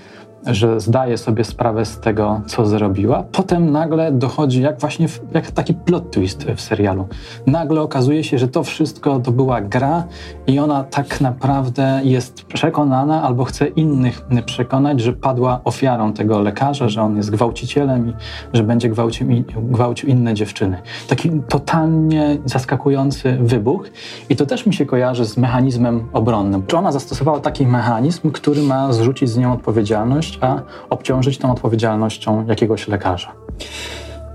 [0.46, 3.24] że zdaje sobie sprawę z tego, co zrobiła.
[3.32, 7.08] Potem nagle dochodzi, jak właśnie jak taki plot twist w serialu.
[7.46, 10.04] Nagle okazuje się, że to wszystko to była gra
[10.46, 16.88] i ona tak naprawdę jest przekonana albo chce innych przekonać, że padła ofiarą tego lekarza,
[16.88, 18.14] że on jest gwałcicielem i
[18.52, 19.26] że będzie gwałcił,
[19.56, 20.82] gwałcił inne dziewczyny.
[21.08, 23.88] Taki totalnie zaskakujący wybuch
[24.28, 26.66] i to też mi się kojarzy z mechanizmem obronnym.
[26.66, 32.46] Czy ona zastosowała taki mechanizm, który ma zrzucić z nią odpowiedzialność a obciążyć tą odpowiedzialnością
[32.46, 33.32] jakiegoś lekarza.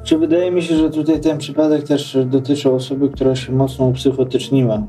[0.04, 4.82] Czy wydaje mi się, że tutaj ten przypadek też dotyczy osoby, która się mocno upsychotyczniła.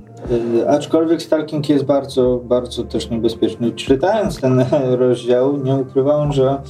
[0.55, 3.73] Yy, aczkolwiek stalking jest bardzo, bardzo też niebezpieczny.
[3.73, 4.65] Czytając ten
[5.01, 6.63] rozdział, nie ukrywałem, że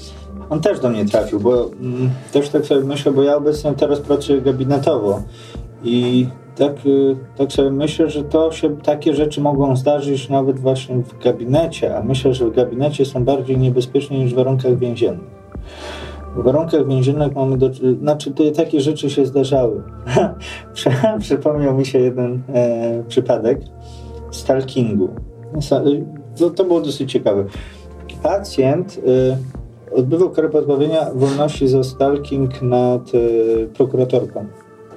[0.50, 4.00] on też do mnie trafił, bo mm, też tak sobie myślę, bo ja obecnie teraz
[4.00, 5.22] pracuję gabinetowo
[5.84, 6.26] i
[6.60, 11.18] tak, y, tak sobie myślę, że to się takie rzeczy mogą zdarzyć nawet właśnie w
[11.18, 15.40] gabinecie, a myślę, że w gabinecie są bardziej niebezpieczne niż w warunkach więziennych.
[16.36, 17.70] W warunkach więziennych mamy do...
[18.00, 19.82] Znaczy, to, takie rzeczy się zdarzały.
[21.20, 23.60] Przypomniał mi się jeden e, przypadek
[24.30, 25.08] stalkingu.
[26.38, 27.44] To, to było dosyć ciekawe.
[28.22, 29.00] Pacjent
[29.92, 34.46] e, odbywał karę pozbawienia wolności za stalking nad e, prokuratorką.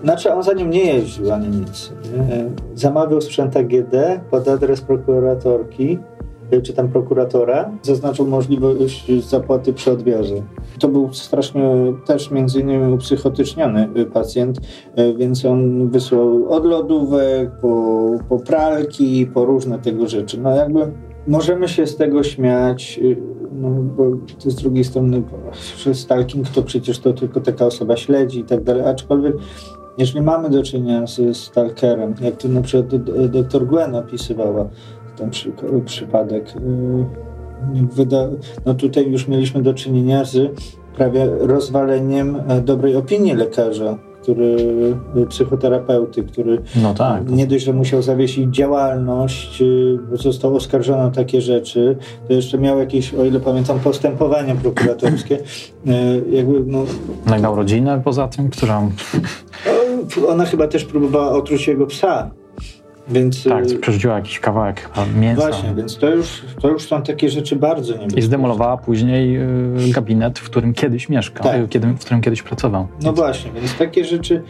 [0.04, 1.94] Znaczy on za nim nie jeździł ani nic.
[2.14, 2.46] Nie?
[2.76, 3.96] Zamawiał sprzęt AGD
[4.32, 6.00] pod adres prokuratorki,
[6.52, 10.36] e, czy tam prokuratora, zaznaczył możliwość zapłaty przy odbiorze.
[10.80, 14.60] To był strasznie też między innymi upsychotyczniony e, pacjent,
[14.96, 18.00] e, więc on wysłał od lodówek, po,
[18.30, 20.42] po pralki, po różne tego rzeczy.
[20.42, 20.92] No jakby
[21.28, 23.00] możemy się z tego śmiać,
[23.52, 24.04] no, bo
[24.38, 25.24] z drugiej strony,
[25.94, 29.36] stalking to przecież to tylko taka osoba śledzi i tak dalej, aczkolwiek
[29.98, 34.70] jeżeli mamy do czynienia z stalkerem, jak tu na przykład dr Gwen opisywała
[35.16, 35.52] ten przy,
[35.86, 38.28] przypadek, y, wyda,
[38.66, 40.62] no tutaj już mieliśmy do czynienia z
[40.96, 44.58] prawie rozwaleniem e, dobrej opinii lekarza, który,
[45.18, 47.30] y, psychoterapeuty, który no tak.
[47.30, 52.58] nie dość, że musiał zawiesić działalność, y, bo został oskarżony o takie rzeczy, to jeszcze
[52.58, 55.38] miał jakieś, o ile pamiętam, postępowania prokuratorskie.
[56.32, 56.86] Jakby, no,
[57.26, 58.92] no i miał rodzinę poza tym, którą
[60.28, 62.32] ona chyba też próbowała otruć jego psa.
[63.08, 64.90] Więc, tak, y, przerzuciła jakiś kawałek
[65.20, 65.42] mięsa.
[65.42, 68.20] Właśnie, więc to już, to już są takie rzeczy bardzo niebezpieczne.
[68.20, 71.70] I zdemolowała później y, gabinet, w którym kiedyś mieszkał, tak.
[71.70, 72.88] kiedy, w którym kiedyś pracował.
[72.92, 73.18] No więc...
[73.18, 74.44] właśnie, więc takie rzeczy,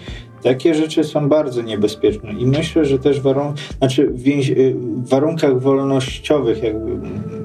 [0.43, 5.59] takie rzeczy są bardzo niebezpieczne i myślę, że też warun znaczy w, y, w warunkach
[5.59, 6.91] wolnościowych, jakby,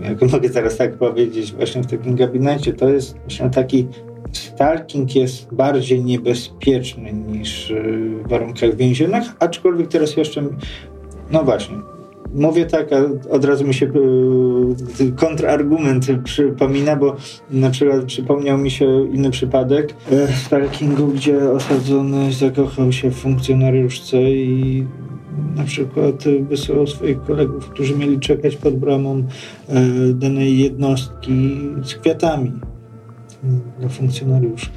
[0.03, 3.87] jak mogę teraz tak powiedzieć, właśnie w takim gabinecie, to jest właśnie taki
[4.33, 10.43] stalking jest bardziej niebezpieczny niż y, w warunkach więziennych, aczkolwiek teraz jeszcze,
[11.31, 11.77] no właśnie,
[12.35, 13.87] mówię tak, a od razu mi się
[15.01, 17.17] y, kontrargument przypomina, bo
[17.51, 24.23] na przykład przypomniał mi się inny przypadek y, stalkingu, gdzie osadzony zakochał się w funkcjonariuszce
[24.31, 24.87] i
[25.57, 29.23] na przykład wysyłał swoich kolegów, którzy mieli czekać pod bramą
[30.15, 31.51] danej jednostki
[31.83, 32.53] z kwiatami
[33.79, 34.71] dla funkcjonariuszy.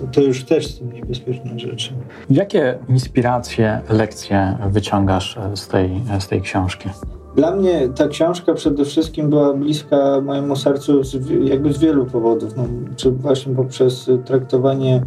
[0.00, 1.92] To, to, już też są niebezpieczne rzeczy.
[2.30, 6.88] Jakie inspiracje, lekcje wyciągasz z tej, z tej książki?
[7.36, 12.56] Dla mnie ta książka przede wszystkim była bliska mojemu sercu z, jakby z wielu powodów.
[12.56, 12.64] No,
[12.96, 15.02] czy właśnie poprzez traktowanie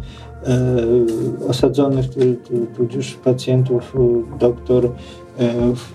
[0.46, 0.56] e,
[1.48, 2.06] osadzonych,
[2.76, 3.96] tudzież pacjentów,
[4.38, 4.90] doktor e,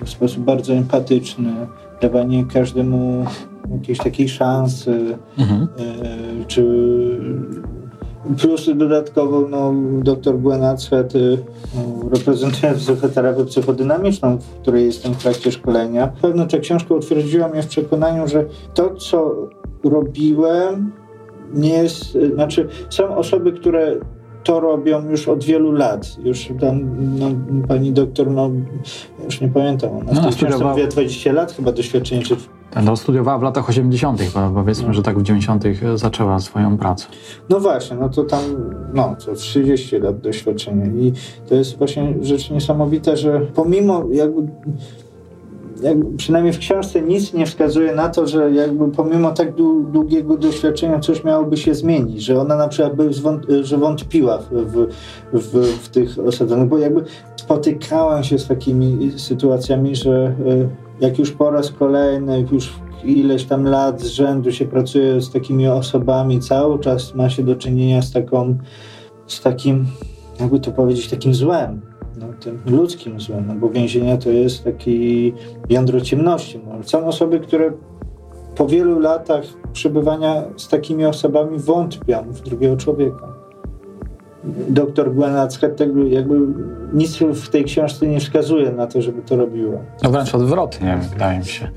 [0.04, 1.54] w sposób bardzo empatyczny,
[2.02, 3.26] dawanie każdemu
[3.72, 5.68] jakiejś takiej szansy, mhm.
[5.80, 6.66] E, czy
[8.38, 11.14] plus dodatkowo no, dr Gwen Atzfeld
[11.76, 16.12] no, reprezentuje psychoterapię psychodynamiczną, w której jestem w trakcie szkolenia.
[16.22, 19.48] Pewno ta książka utwierdziła mnie w przekonaniu, że to, co
[19.84, 20.92] robiłem,
[21.54, 23.96] nie jest, znaczy są osoby, które
[24.44, 26.18] to robią już od wielu lat.
[26.24, 26.80] Już tam
[27.20, 27.26] no,
[27.68, 28.52] pani doktor, no
[29.26, 30.72] już nie pamiętam, ona no, studiowała...
[30.72, 32.36] mówiła 20 lat chyba doświadczenia, czy
[32.84, 34.94] no, studiowała w latach 80., bo powiedzmy, no.
[34.94, 35.64] że tak w 90.
[35.96, 37.08] zaczęła swoją pracę.
[37.50, 38.42] No właśnie, no to tam,
[38.94, 40.86] no, co 30 lat doświadczenia.
[40.86, 41.14] I
[41.50, 44.42] to jest właśnie rzecz niesamowita, że pomimo jakby
[45.82, 49.56] jakby, przynajmniej w książce nic nie wskazuje na to, że jakby pomimo tak
[49.92, 53.10] długiego doświadczenia coś miałoby się zmienić, że ona na przykład by
[53.64, 54.88] że wątpiła w, w,
[55.34, 57.04] w, w tych osadzonych, bo jakby
[57.36, 60.34] spotykałem się z takimi sytuacjami, że e,
[61.00, 62.74] jak już po raz kolejny, już
[63.04, 67.56] ileś tam lat z rzędu się pracuje z takimi osobami, cały czas ma się do
[67.56, 68.58] czynienia z taką,
[69.28, 69.86] z takim,
[70.40, 71.82] jakby to powiedzieć, takim złem,
[72.20, 75.34] no, tym ludzkim złem, no bo więzienie to jest taki
[75.70, 76.60] jądro ciemności.
[76.68, 77.72] No, są osoby, które
[78.56, 79.44] po wielu latach
[79.74, 83.28] przebywania z takimi osobami wątpią w drugiego człowieka.
[84.70, 86.40] Doktor Gwenat tego jakby
[86.94, 89.80] nic w tej książce nie wskazuje na to, żeby to robiła.
[90.04, 91.70] No wręcz odwrotnie, wydaje mi się.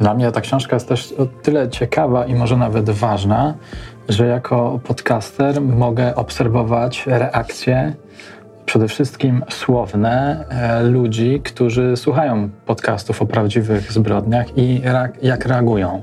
[0.00, 3.54] Dla mnie ta książka jest też o tyle ciekawa i może nawet ważna,
[4.08, 7.94] że jako podcaster mogę obserwować reakcje
[8.68, 14.82] przede wszystkim słowne e, ludzi, którzy słuchają podcastów o prawdziwych zbrodniach i
[15.22, 16.02] jak reagują.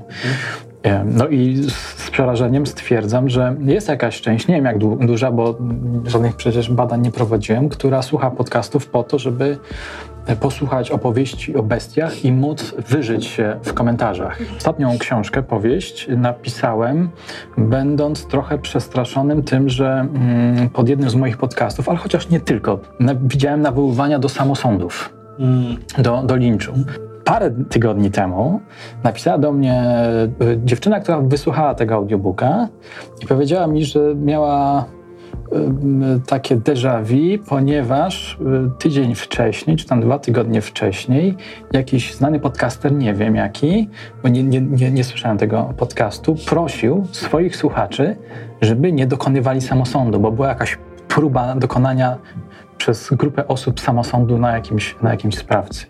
[0.82, 1.56] E, no i
[1.96, 5.58] z przerażeniem stwierdzam, że jest jakaś część, nie wiem jak duża, bo
[6.06, 9.58] żadnych przecież badań nie prowadziłem, która słucha podcastów po to, żeby
[10.40, 14.38] posłuchać opowieści o bestiach i móc wyżyć się w komentarzach.
[14.56, 17.10] Ostatnią książkę, powieść, napisałem,
[17.58, 22.78] będąc trochę przestraszonym tym, że mm, pod jednym z moich podcastów, ale chociaż nie tylko,
[23.22, 25.76] widziałem nawoływania do samosądów, mm.
[25.98, 26.72] do, do linczu
[27.26, 28.60] parę tygodni temu
[29.04, 29.84] napisała do mnie
[30.42, 32.68] y, dziewczyna, która wysłuchała tego audiobooka
[33.22, 34.84] i powiedziała mi, że miała
[36.26, 41.36] takie déjà vu, ponieważ y, tydzień wcześniej, czy tam dwa tygodnie wcześniej,
[41.72, 43.88] jakiś znany podcaster, nie wiem jaki,
[44.22, 48.16] bo nie, nie, nie, nie słyszałem tego podcastu, prosił swoich słuchaczy,
[48.60, 50.78] żeby nie dokonywali samosądu, bo była jakaś
[51.08, 52.18] próba dokonania
[52.78, 55.86] przez grupę osób samosądu na jakimś, na jakimś sprawcy.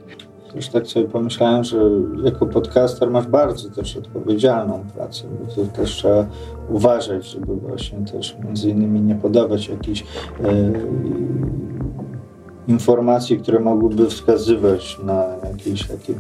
[0.57, 1.79] Już tak sobie pomyślałem, że
[2.25, 6.27] jako podcaster masz bardzo też odpowiedzialną pracę, bo to też trzeba
[6.71, 10.07] uważać, żeby właśnie też między innymi nie podawać jakichś e,
[12.69, 16.15] informacji, które mogłyby wskazywać na jakieś takie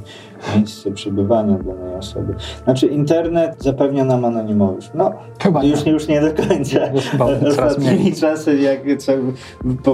[0.56, 2.34] miejsce przebywania danej osoby.
[2.64, 4.90] Znaczy internet zapewnia nam anonimowość.
[4.94, 5.12] No,
[5.42, 5.92] chyba już, nie.
[5.92, 6.78] już nie do końca.
[7.48, 9.12] Ostatnimi czasy, jak co,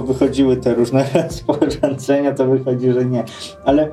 [0.01, 3.23] wychodziły te różne rozporządzenia, to wychodzi, że nie.
[3.65, 3.91] Ale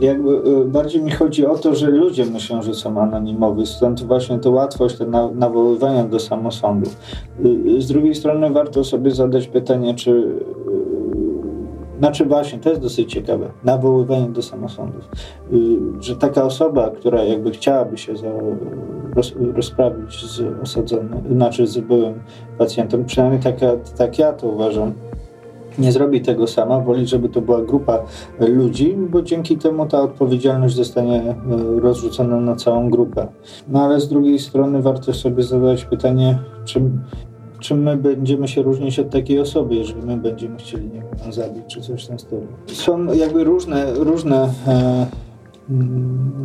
[0.00, 4.38] jakby y, bardziej mi chodzi o to, że ludzie myślą, że są anonimowi, stąd właśnie
[4.38, 6.96] to łatwość te nawoływania do samosądów.
[7.44, 10.38] Y, y, z drugiej strony warto sobie zadać pytanie, czy
[11.98, 15.08] znaczy właśnie, to jest dosyć ciekawe, nawoływanie do samosądów,
[16.00, 18.28] że taka osoba, która jakby chciałaby się za,
[19.14, 22.14] roz, rozprawić z osadzonym, znaczy z byłym
[22.58, 23.54] pacjentem, przynajmniej tak,
[23.98, 24.92] tak ja to uważam,
[25.78, 27.98] nie zrobi tego sama, woli, żeby to była grupa
[28.38, 31.34] ludzi, bo dzięki temu ta odpowiedzialność zostanie e,
[31.80, 33.26] rozrzucona na całą grupę.
[33.68, 37.00] No ale z drugiej strony warto sobie zadać pytanie, czym,
[37.60, 41.80] czym my będziemy się różnić od takiej osoby, jeżeli my będziemy chcieli wiem, zabić czy
[41.80, 42.46] coś w tym stylu.
[42.66, 45.06] Są jakby różne, różne e,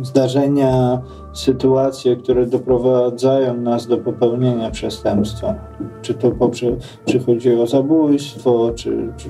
[0.02, 1.02] zdarzenia,
[1.32, 5.54] sytuacje, które doprowadzają nas do popełnienia przestępstwa.
[6.02, 6.66] Czy to poprze,
[7.04, 9.28] czy chodzi o zabójstwo, czy, czy,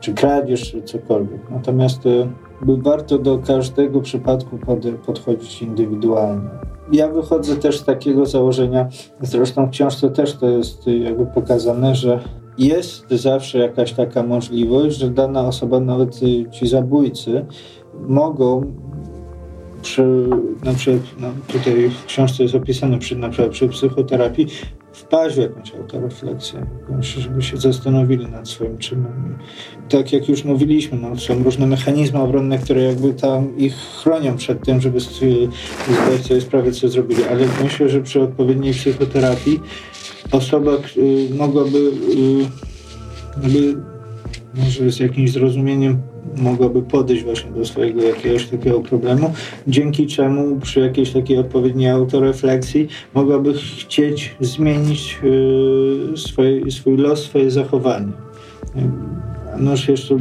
[0.00, 1.50] czy kradzież, czy cokolwiek.
[1.50, 2.28] Natomiast e,
[2.62, 6.48] warto do każdego przypadku pod, podchodzić indywidualnie.
[6.92, 8.88] Ja wychodzę też z takiego założenia,
[9.20, 12.20] zresztą w książce też to jest jakby pokazane, że
[12.58, 17.46] jest zawsze jakaś taka możliwość, że dana osoba, nawet ci zabójcy,
[18.08, 18.72] mogą
[19.82, 20.28] przy,
[20.64, 24.46] na przykład no, tutaj w książce jest opisane przy, na przykład przy psychoterapii
[24.92, 26.66] wpaść w jakąś autorefleksję,
[27.00, 29.38] żeby się zastanowili nad swoim czynem.
[29.88, 34.64] Tak jak już mówiliśmy, no, są różne mechanizmy obronne, które jakby tam ich chronią przed
[34.64, 39.60] tym, żeby zdać sobie sprawę, co zrobili, ale myślę, że przy odpowiedniej psychoterapii
[40.32, 43.74] osoba y, mogłaby y,
[44.54, 46.02] może z jakimś zrozumieniem
[46.36, 49.32] mogłaby podejść właśnie do swojego jakiegoś takiego problemu,
[49.66, 57.50] dzięki czemu przy jakiejś takiej odpowiedniej autorefleksji mogłaby chcieć zmienić yy, swoje, swój los, swoje
[57.50, 58.12] zachowanie.
[59.60, 60.14] Noż jeszcze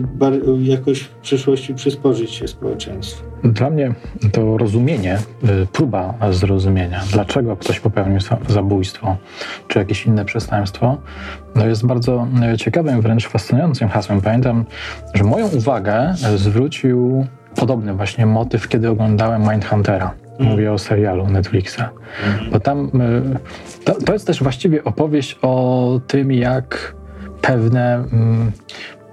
[0.60, 3.24] jakoś w przyszłości przysporzyć się społeczeństwu.
[3.44, 3.94] Dla mnie
[4.32, 9.18] to rozumienie, y, próba zrozumienia, dlaczego ktoś popełnił zabójstwo
[9.68, 10.98] czy jakieś inne przestępstwo,
[11.56, 14.22] no jest bardzo y, ciekawym, wręcz fascynującym hasłem.
[14.22, 14.66] Pamiętam,
[15.14, 17.26] że moją uwagę zwrócił
[17.56, 20.14] podobny właśnie motyw, kiedy oglądałem Mindhuntera.
[20.32, 20.50] Mhm.
[20.50, 21.82] Mówię o serialu Netflixa.
[22.26, 22.52] Mhm.
[22.52, 26.96] Bo tam y, to, to, jest też właściwie opowieść o tym, jak
[27.42, 28.52] pewne mm,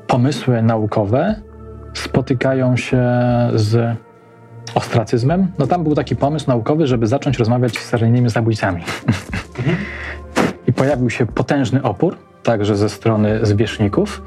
[0.06, 1.34] pomysły naukowe
[1.94, 3.02] spotykają się
[3.54, 3.96] z
[4.74, 8.82] ostracyzmem, no tam był taki pomysł naukowy, żeby zacząć rozmawiać z seryjnymi zabójcami.
[10.66, 14.22] I pojawił się potężny opór, także ze strony zwierzchników.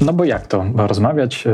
[0.00, 0.64] No bo jak to?
[0.76, 1.50] Rozmawiać e,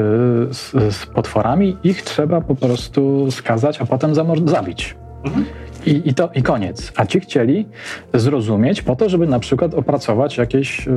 [0.55, 4.15] z, z potworami, ich trzeba po prostu skazać, a potem
[4.49, 4.97] zabić.
[5.25, 5.45] Mhm.
[5.87, 6.93] I, i, to, I koniec.
[6.97, 7.67] A ci chcieli
[8.15, 10.91] zrozumieć po to, żeby na przykład opracować jakieś y,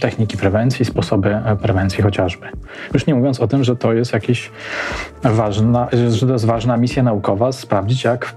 [0.00, 2.46] techniki prewencji, sposoby e, prewencji chociażby.
[2.94, 4.50] Już nie mówiąc o tym, że to jest jakaś
[5.22, 8.34] ważna, że to jest ważna misja naukowa, sprawdzić jak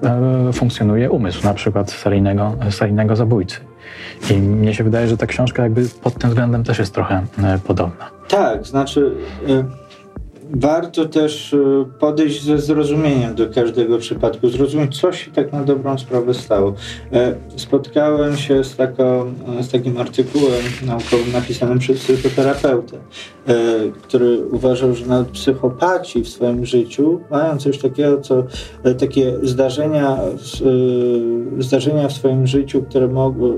[0.50, 3.60] y, funkcjonuje umysł na przykład seryjnego, seryjnego zabójcy.
[4.32, 7.24] I mnie się wydaje, że ta książka jakby pod tym względem też jest trochę
[7.56, 8.10] y, podobna.
[8.28, 9.12] Tak, znaczy
[10.50, 15.98] warto też e, podejść ze zrozumieniem do każdego przypadku, zrozumieć, co się tak na dobrą
[15.98, 16.74] sprawę stało.
[17.14, 22.98] E, spotkałem się z, taką, e, z takim artykułem naukowym napisanym przez psychoterapeutę,
[24.02, 28.44] który uważał, że nawet psychopaci w swoim życiu mają coś takiego, co
[29.00, 30.18] takie zdarzenia,
[31.60, 33.54] zdarzenia w swoim życiu, które mogą,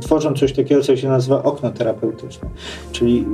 [0.00, 2.48] tworzą coś takiego, co się nazywa okno terapeutyczne.
[2.92, 3.24] Czyli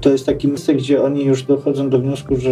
[0.00, 2.50] to jest takie miejsce, gdzie oni już dochodzą do wniosku, że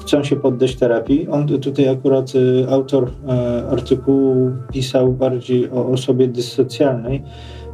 [0.00, 1.28] chcą się poddać terapii.
[1.28, 7.22] On tutaj akurat y, autor e, artykułu pisał bardziej o osobie dysocjalnej.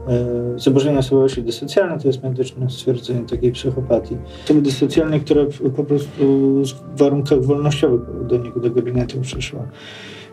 [0.09, 4.16] E, zaburzenia osobowości dysocjalnej to jest medyczne stwierdzenie takiej psychopatii.
[4.44, 5.42] Osoby dysocjalnej, która
[5.76, 6.24] po prostu
[6.64, 9.61] w warunkach wolnościowych do niego, do gabinetu przyszła.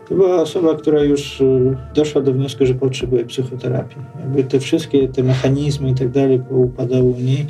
[0.08, 3.96] To była osoba, która już y, doszła do wniosku, że potrzebuje psychoterapii.
[4.20, 7.46] Jakby te wszystkie te mechanizmy i tak dalej poupadały u niej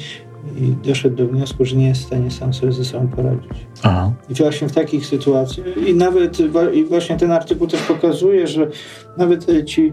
[0.56, 3.66] i doszedł do wniosku, że nie jest w stanie sam sobie ze sobą poradzić.
[3.82, 4.12] Aha.
[4.28, 6.38] I właśnie w takich sytuacjach, i nawet
[6.72, 8.68] i właśnie ten artykuł też pokazuje, że
[9.16, 9.92] nawet e, ci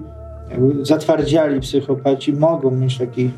[0.81, 3.29] zatwardziali psychopaci mogą mieć taki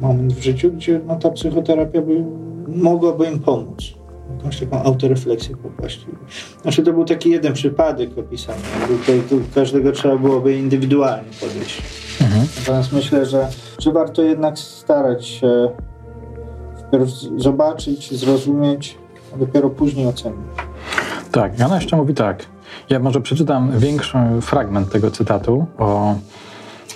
[0.00, 2.24] moment w życiu, gdzie no, ta psychoterapia by,
[2.68, 3.94] mogłaby im pomóc.
[4.36, 6.06] Jakąś taką autorefleksję popaść.
[6.62, 8.58] Znaczy to był taki jeden przypadek opisany.
[8.88, 11.82] Tutaj tu każdego trzeba byłoby indywidualnie podejść.
[12.20, 12.46] Mhm.
[12.58, 13.48] Natomiast myślę, że,
[13.78, 15.70] że warto jednak starać się
[16.98, 18.98] Najpierw zobaczyć, zrozumieć,
[19.34, 20.40] a dopiero później ocenić.
[21.32, 22.46] Tak, Jana jeszcze mówi tak.
[22.90, 26.14] Ja może przeczytam większy fragment tego cytatu o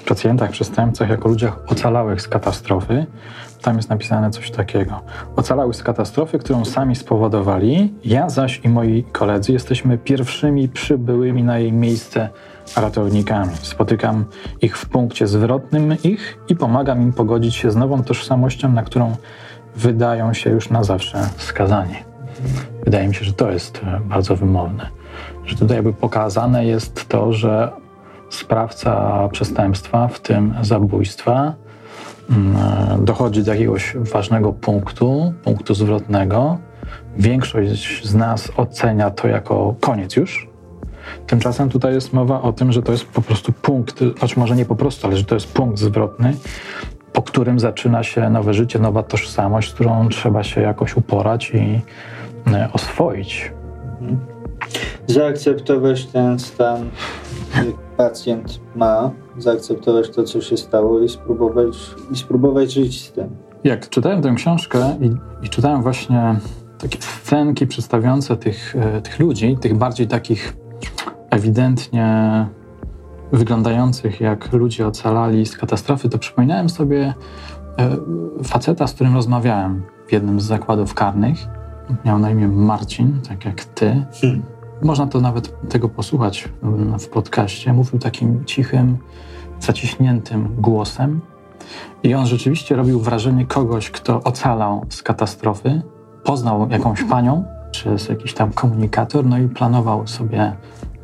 [0.08, 3.06] pacjentach, przestępcach jako ludziach ocalałych z katastrofy.
[3.62, 5.00] Tam jest napisane coś takiego.
[5.36, 11.58] Ocalałych z katastrofy, którą sami spowodowali, ja zaś i moi koledzy jesteśmy pierwszymi przybyłymi na
[11.58, 12.28] jej miejsce
[12.76, 13.56] ratownikami.
[13.62, 14.24] Spotykam
[14.60, 19.16] ich w punkcie zwrotnym ich i pomagam im pogodzić się z nową tożsamością, na którą
[19.78, 21.94] wydają się już na zawsze skazani.
[22.84, 24.88] Wydaje mi się, że to jest e, bardzo wymowne.
[25.44, 27.72] Że tutaj jakby pokazane jest to, że
[28.30, 31.54] sprawca przestępstwa, w tym zabójstwa,
[32.30, 36.58] mm, e, dochodzi do jakiegoś ważnego punktu, punktu zwrotnego.
[37.16, 40.48] Większość z nas ocenia to jako koniec już.
[41.26, 44.64] Tymczasem tutaj jest mowa o tym, że to jest po prostu punkt, choć może nie
[44.64, 46.34] po prostu, ale że to jest punkt zwrotny,
[47.18, 51.80] po którym zaczyna się nowe życie, nowa tożsamość, z którą trzeba się jakoś uporać i
[52.52, 53.52] e, oswoić.
[54.00, 54.18] Mhm.
[55.06, 56.90] Zaakceptować ten stan,
[57.56, 61.76] jaki pacjent ma, zaakceptować to, co się stało i spróbować,
[62.12, 63.36] i spróbować żyć z tym.
[63.64, 65.10] Jak czytałem tę książkę i,
[65.46, 66.36] i czytałem właśnie
[66.78, 70.56] takie scenki przedstawiające tych, e, tych ludzi, tych bardziej takich
[71.30, 72.46] ewidentnie
[73.32, 77.14] wyglądających jak ludzie ocalali z katastrofy, to przypominałem sobie
[77.78, 77.96] e,
[78.44, 81.38] faceta, z którym rozmawiałem w jednym z zakładów karnych.
[82.04, 84.06] Miał na imię Marcin, tak jak ty.
[84.20, 84.42] Hmm.
[84.82, 86.48] Można to nawet tego posłuchać
[87.00, 87.72] w podcaście.
[87.72, 88.98] Mówił takim cichym,
[89.60, 91.20] zaciśniętym głosem.
[92.02, 95.82] I on rzeczywiście robił wrażenie kogoś, kto ocalał z katastrofy,
[96.24, 100.52] poznał jakąś panią przez jakiś tam komunikator, no i planował sobie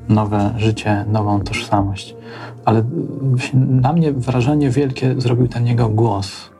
[0.09, 2.17] nowe życie, nową tożsamość.
[2.65, 2.85] Ale
[3.55, 6.51] na mnie wrażenie wielkie zrobił ten jego głos.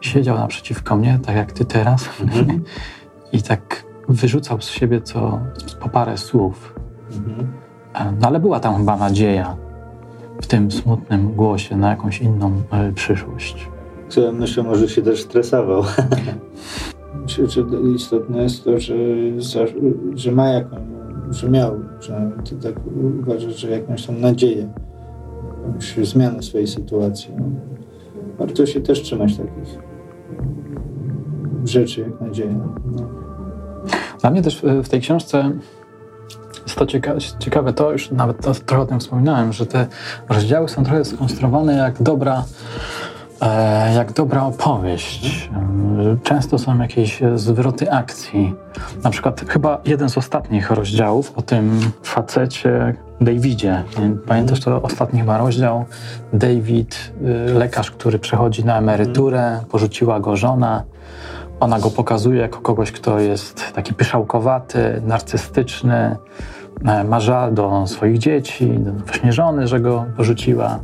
[0.00, 2.62] Siedział naprzeciwko mnie, tak jak ty teraz, mhm.
[3.32, 5.40] i tak wyrzucał z siebie co
[5.80, 6.74] po parę słów.
[7.12, 7.52] Mhm.
[8.20, 9.56] No ale była tam chyba nadzieja
[10.42, 13.68] w tym smutnym głosie na jakąś inną y, przyszłość.
[14.08, 15.82] Co myślę, może się też stresował.
[17.22, 17.62] Myślę, że
[17.94, 18.94] istotne jest to, że,
[20.14, 20.80] że ma jakąś
[21.34, 22.74] że miał, że ty tak
[23.20, 24.68] uważasz, że jakąś tam nadzieję,
[25.66, 27.30] jakąś zmianę swojej sytuacji.
[27.38, 27.44] No.
[28.38, 29.78] Warto się też trzymać takich
[31.64, 32.54] rzeczy jak nadzieja.
[32.84, 33.08] No.
[34.20, 35.52] Dla mnie też w tej książce
[36.62, 39.86] jest to cieka ciekawe to, już nawet to, trochę o tym wspominałem, że te
[40.28, 42.44] rozdziały są trochę skonstruowane jak dobra
[43.94, 45.50] jak dobra opowieść.
[46.00, 48.54] E, często są jakieś zwroty akcji.
[49.04, 53.82] Na przykład chyba jeden z ostatnich rozdziałów o tym facecie Davidzie.
[54.26, 55.84] Pamiętasz to ostatni chyba rozdział?
[56.32, 57.12] David,
[57.50, 60.84] y, lekarz, który przechodzi na emeryturę, porzuciła go żona.
[61.60, 66.16] Ona go pokazuje jako kogoś, kto jest taki pyszałkowaty, narcystyczny,
[66.84, 70.78] e, ma żal do swoich dzieci, do właśnie żony, że go porzuciła.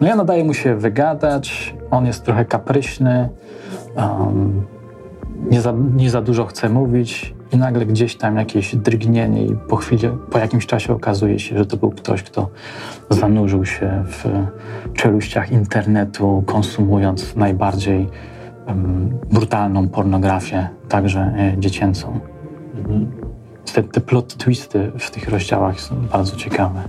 [0.00, 3.28] No i ona daje mu się wygadać, on jest trochę kapryśny,
[3.96, 4.62] um,
[5.50, 9.76] nie, za, nie za dużo chce mówić i nagle gdzieś tam jakieś drgnienie i po
[9.76, 12.48] chwili, po jakimś czasie okazuje się, że to był ktoś, kto
[13.10, 14.24] zanurzył się w
[14.94, 18.08] czeluściach internetu, konsumując najbardziej
[18.66, 22.20] um, brutalną pornografię, także e, dziecięcą.
[22.74, 23.10] Mhm.
[23.74, 26.82] Te, te plot twisty w tych rozdziałach są bardzo ciekawe.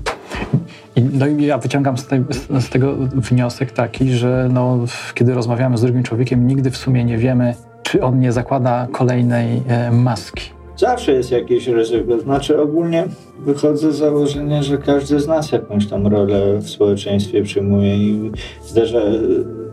[1.14, 2.24] No i ja wyciągam z, te,
[2.60, 4.80] z, tego wniosek taki, że no,
[5.14, 9.64] kiedy rozmawiamy z drugim człowiekiem, nigdy w sumie nie wiemy, czy on nie zakłada kolejnej
[9.68, 10.59] e, maski.
[10.80, 12.20] Zawsze jest jakieś ryzyko.
[12.20, 13.08] Znaczy ogólnie
[13.40, 18.32] wychodzę z założenia, że każdy z nas jakąś tam rolę w społeczeństwie przyjmuje i
[18.64, 19.02] zdarza,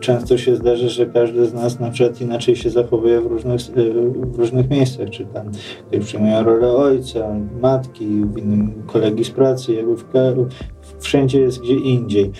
[0.01, 3.61] często się zdarza, że każdy z nas na przykład inaczej się zachowuje w różnych,
[4.33, 5.47] w różnych miejscach, czy tam
[5.91, 7.21] ktoś przyjmuje rolę ojca,
[7.63, 8.05] matki,
[8.37, 10.05] innym kolegi z pracy, jakby w,
[10.99, 12.33] wszędzie jest gdzie indziej.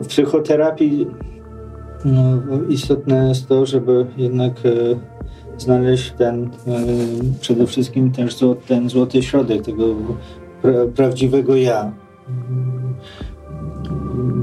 [0.00, 1.06] W psychoterapii
[2.04, 5.15] no, istotne jest to, żeby jednak e,
[5.58, 6.50] znaleźć ten e,
[7.40, 8.36] przede wszystkim też
[8.66, 9.94] ten złoty środek tego
[10.62, 11.92] pra, prawdziwego ja.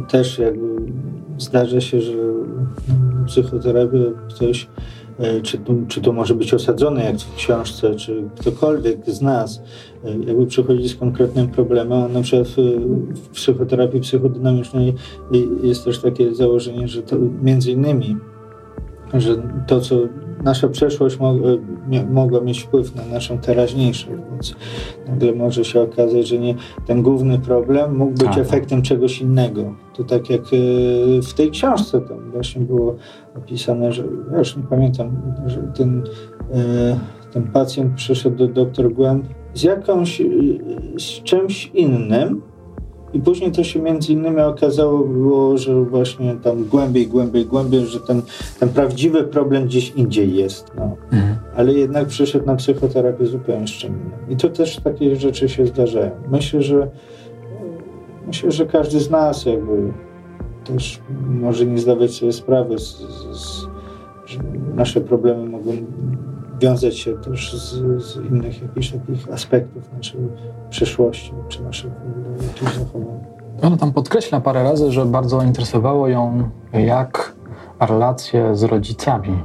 [0.10, 0.76] Też jakby
[1.38, 2.14] zdarza się, że
[3.28, 3.98] psychoterapia
[4.30, 4.68] ktoś
[5.20, 9.62] E, czy to, czy to może być osadzone jak w książce, czy ktokolwiek z nas
[10.04, 12.56] e, jakby przychodzi z konkretnym problemem, a na przykład w,
[13.16, 14.94] w psychoterapii psychodynamicznej
[15.64, 18.18] jest też takie założenie, że to między innymi,
[19.14, 19.36] że
[19.68, 19.96] to, co
[20.44, 21.50] nasza przeszłość mogła,
[22.12, 24.56] mogła mieć wpływ na naszą teraźniejszość, więc
[25.08, 28.38] nagle może się okazać, że nie, ten główny problem mógł być tak.
[28.38, 29.76] efektem czegoś innego.
[29.94, 30.48] To tak jak e,
[31.22, 32.96] w tej książce tam właśnie było
[33.38, 36.04] opisane, że ja już nie pamiętam, że ten,
[36.54, 37.00] e,
[37.34, 39.24] ten pacjent przyszedł do dr Gwen
[39.54, 40.26] z jakąś, e,
[40.98, 42.42] z czymś innym,
[43.14, 48.00] i później to się między innymi okazało, było, że właśnie tam głębiej, głębiej, głębiej, że
[48.00, 48.22] ten,
[48.60, 50.72] ten prawdziwy problem gdzieś indziej jest.
[50.78, 50.98] No.
[51.12, 51.36] Mhm.
[51.56, 54.12] Ale jednak przyszedł na psychoterapię zupełnie z czym innym.
[54.30, 56.12] I to też takie rzeczy się zdarzają.
[56.32, 56.88] Myślę, że
[58.28, 59.94] myślę, że każdy z nas jakby
[60.64, 62.98] też może nie zdawać sobie sprawy, z,
[63.32, 63.68] z,
[64.26, 64.40] że
[64.76, 65.72] nasze problemy mogą
[66.64, 70.20] wiązać się też z, z innych jakichś takich aspektów naszej
[70.70, 71.92] przeszłości, czy naszych
[72.48, 73.20] jakichś zachowań.
[73.62, 77.36] Ona tam podkreśla parę razy, że bardzo interesowało ją, jak
[77.80, 79.44] relacje z rodzicami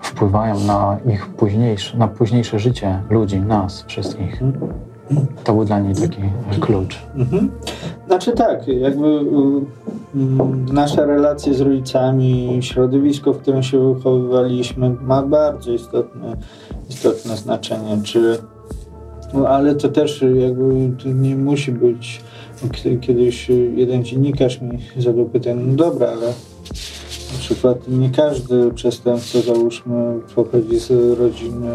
[0.00, 4.42] wpływają na ich późniejsze, na późniejsze życie ludzi, nas wszystkich.
[4.42, 4.72] Mhm.
[5.44, 6.22] To był dla niej taki
[6.60, 6.98] klucz.
[7.16, 7.50] Mhm.
[8.06, 15.72] Znaczy tak, jakby y, nasze relacje z rodzicami, środowisko, w którym się wychowywaliśmy, ma bardzo
[15.72, 16.36] istotne,
[16.90, 17.98] istotne znaczenie.
[18.02, 18.38] Czy,
[19.34, 22.20] no, ale to też jakby to nie musi być.
[23.00, 26.32] Kiedyś jeden dziennikarz mi zadał pytanie, no dobra, ale
[27.38, 31.68] przykład nie każdy przestępca, załóżmy, pochodzi z rodziny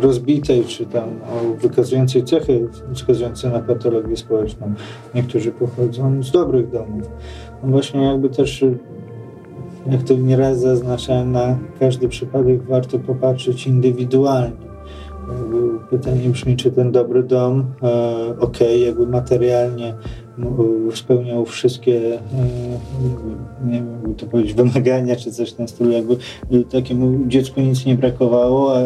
[0.00, 4.74] rozbitej, czy tam o wykazującej cechy wskazujące na patologię społeczną.
[5.14, 7.10] Niektórzy pochodzą z dobrych domów.
[7.62, 8.64] No właśnie jakby też,
[9.90, 14.68] jak to nieraz zaznaczałem, na każdy przypadek warto popatrzeć indywidualnie
[15.90, 19.94] Pytanie brzmi, czy ten dobry dom, e, ok, jakby materialnie
[20.94, 22.20] spełniał wszystkie, e,
[23.66, 26.16] nie wiem, to powiedzieć, wymagania, czy coś w tym stylu, jakby
[26.70, 28.80] takiemu dziecku nic nie brakowało, a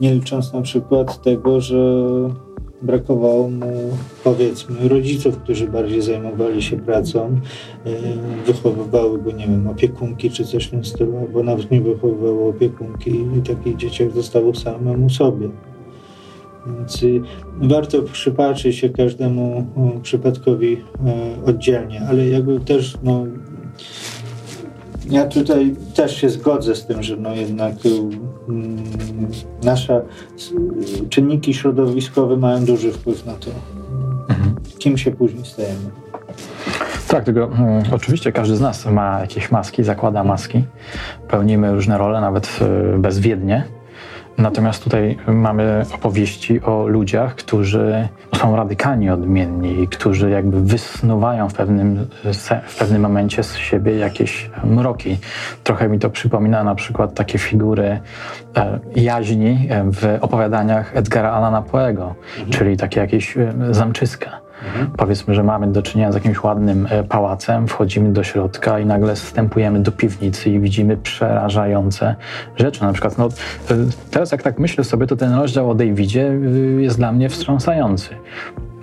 [0.00, 2.04] nie licząc na przykład tego, że
[2.82, 3.66] brakowało mu
[4.24, 7.40] powiedzmy rodziców, którzy bardziej zajmowali się pracą,
[7.86, 7.90] e,
[8.46, 13.10] wychowywały go, nie wiem, opiekunki czy coś w tym stylu, albo nawet nie wychowywały opiekunki
[13.10, 15.48] i takich dzieciak zostało samemu sobie.
[16.66, 17.04] Więc
[17.62, 19.66] warto przypatrzyć się każdemu
[20.02, 23.26] przypadkowi e, oddzielnie, ale jakby też no,
[25.10, 27.74] ja tutaj też się zgodzę z tym, że no jednak
[28.48, 28.76] mm,
[29.64, 30.02] nasze
[31.08, 33.50] czynniki środowiskowe mają duży wpływ na to,
[34.28, 34.54] mhm.
[34.78, 35.90] kim się później stajemy.
[37.08, 40.64] Tak, tylko hmm, oczywiście każdy z nas ma jakieś maski, zakłada maski,
[41.28, 42.58] pełnimy różne role, nawet
[42.98, 43.64] bezwiednie
[44.38, 52.08] Natomiast tutaj mamy opowieści o ludziach, którzy są radykalnie odmienni, którzy jakby wysnuwają w pewnym,
[52.66, 55.18] w pewnym momencie z siebie jakieś mroki.
[55.64, 58.00] Trochę mi to przypomina na przykład takie figury
[58.56, 62.50] e, jaźni w opowiadaniach Edgara Allana Poego, mhm.
[62.50, 64.49] czyli takie jakieś e, zamczyska.
[64.64, 64.90] Mhm.
[64.96, 69.14] Powiedzmy, że mamy do czynienia z jakimś ładnym e, pałacem, wchodzimy do środka i nagle
[69.14, 72.16] wstępujemy do piwnicy i widzimy przerażające
[72.56, 72.82] rzeczy.
[72.82, 73.28] Na przykład, no,
[73.70, 73.74] e,
[74.10, 78.08] teraz jak tak myślę sobie, to ten rozdział o Davidzie e, jest dla mnie wstrząsający.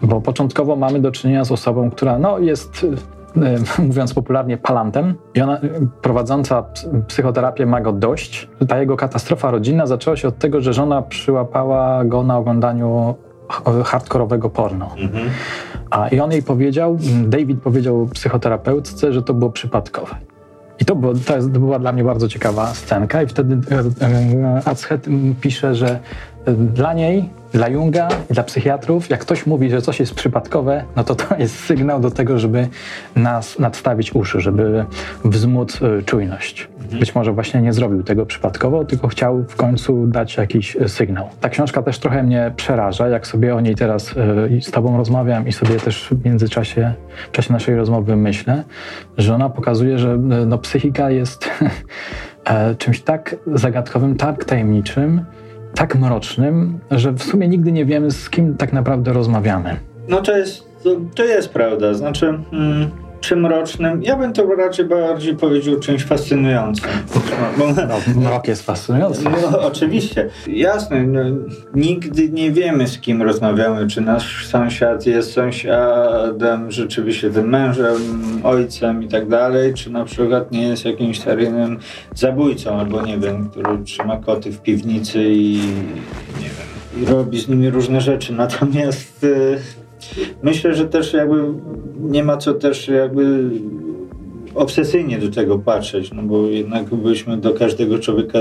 [0.02, 2.86] Bo początkowo mamy do czynienia z osobą, która no, jest
[3.88, 5.16] mówiąc popularnie, palantem.
[5.36, 5.60] I ona
[6.02, 6.64] prowadząca
[7.08, 8.50] psychoterapię ma go dość.
[8.68, 13.16] Ta jego katastrofa rodzinna zaczęła się od tego, że żona przyłapała go na oglądaniu
[13.86, 14.90] hardkorowego porno.
[14.98, 15.30] Mhm.
[15.90, 20.16] A, I on jej powiedział, David powiedział psychoterapeutce, że to było przypadkowe.
[20.80, 23.58] I to, było, to, jest, to była dla mnie bardzo ciekawa scenka i wtedy
[24.02, 25.08] e, e, Achet
[25.42, 26.00] pisze, że
[26.48, 31.16] dla niej dla Junga dla psychiatrów, jak ktoś mówi, że coś jest przypadkowe, no to
[31.16, 32.68] to jest sygnał do tego, żeby
[33.16, 34.86] nas nadstawić uszy, żeby
[35.26, 36.68] wzmóc y, czujność.
[36.80, 37.00] Mhm.
[37.00, 41.30] Być może właśnie nie zrobił tego przypadkowo, tylko chciał w końcu dać jakiś y, sygnał.
[41.42, 45.48] Ta książka też trochę mnie przeraża, jak sobie o niej teraz y, z Tobą rozmawiam
[45.48, 46.94] i sobie też w międzyczasie,
[47.28, 48.64] w czasie naszej rozmowy myślę,
[49.18, 51.50] że ona pokazuje, że no, psychika jest
[52.46, 55.26] e, czymś tak zagadkowym, tak tajemniczym,
[55.96, 59.76] mrocznym, że w sumie nigdy nie wiemy, z kim tak naprawdę rozmawiamy.
[60.08, 61.94] No to jest, to, to jest prawda.
[61.94, 62.92] Znaczy, mm,
[63.22, 66.90] przymrocznym, ja bym to raczej bardziej powiedział czymś fascynującym.
[67.58, 69.24] No, no, mrok jest fascynujący.
[69.24, 70.30] No, oczywiście.
[70.48, 71.22] Jasne, no,
[71.76, 73.88] nigdy nie wiemy, z kim rozmawiamy.
[73.88, 77.96] Czy nasz sąsiad jest sąsiadem, rzeczywiście tym mężem,
[78.44, 81.80] ojcem i tak dalej, czy na przykład nie jest jakimś seryjnym
[82.16, 85.62] zabójcą, albo nie wiem, który trzyma koty w piwnicy i
[86.40, 88.34] nie wiem, i robi z nimi różne rzeczy.
[88.34, 89.58] Natomiast y,
[90.44, 91.44] myślę, że też jakby
[92.00, 93.50] nie ma co też jakby
[94.56, 98.40] obsesyjnie do tego patrzeć, no bo jednak byśmy do każdego człowieka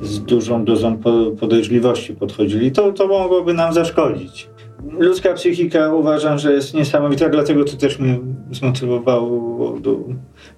[0.00, 0.98] z dużą dozą
[1.40, 4.50] podejrzliwości podchodzili, to, to mogłoby nam zaszkodzić.
[4.98, 8.18] Ludzka psychika uważam, że jest niesamowita, dlatego to też mnie
[8.50, 9.98] zmotywowało do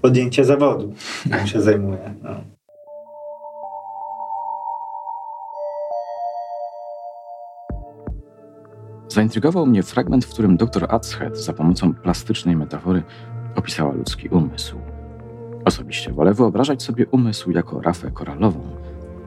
[0.00, 0.92] podjęcia zawodu,
[1.26, 2.14] którym się zajmuję.
[2.22, 2.53] No.
[9.14, 13.02] Zaintrygował mnie fragment, w którym dr Atzhead za pomocą plastycznej metafory
[13.56, 14.76] opisała ludzki umysł.
[15.64, 18.60] Osobiście wolę wyobrażać sobie umysł jako rafę koralową.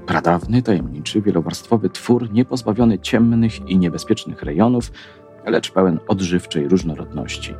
[0.06, 4.92] Pradawny, tajemniczy, wielowarstwowy twór, niepozbawiony ciemnych i niebezpiecznych rejonów,
[5.46, 7.56] lecz pełen odżywczej różnorodności.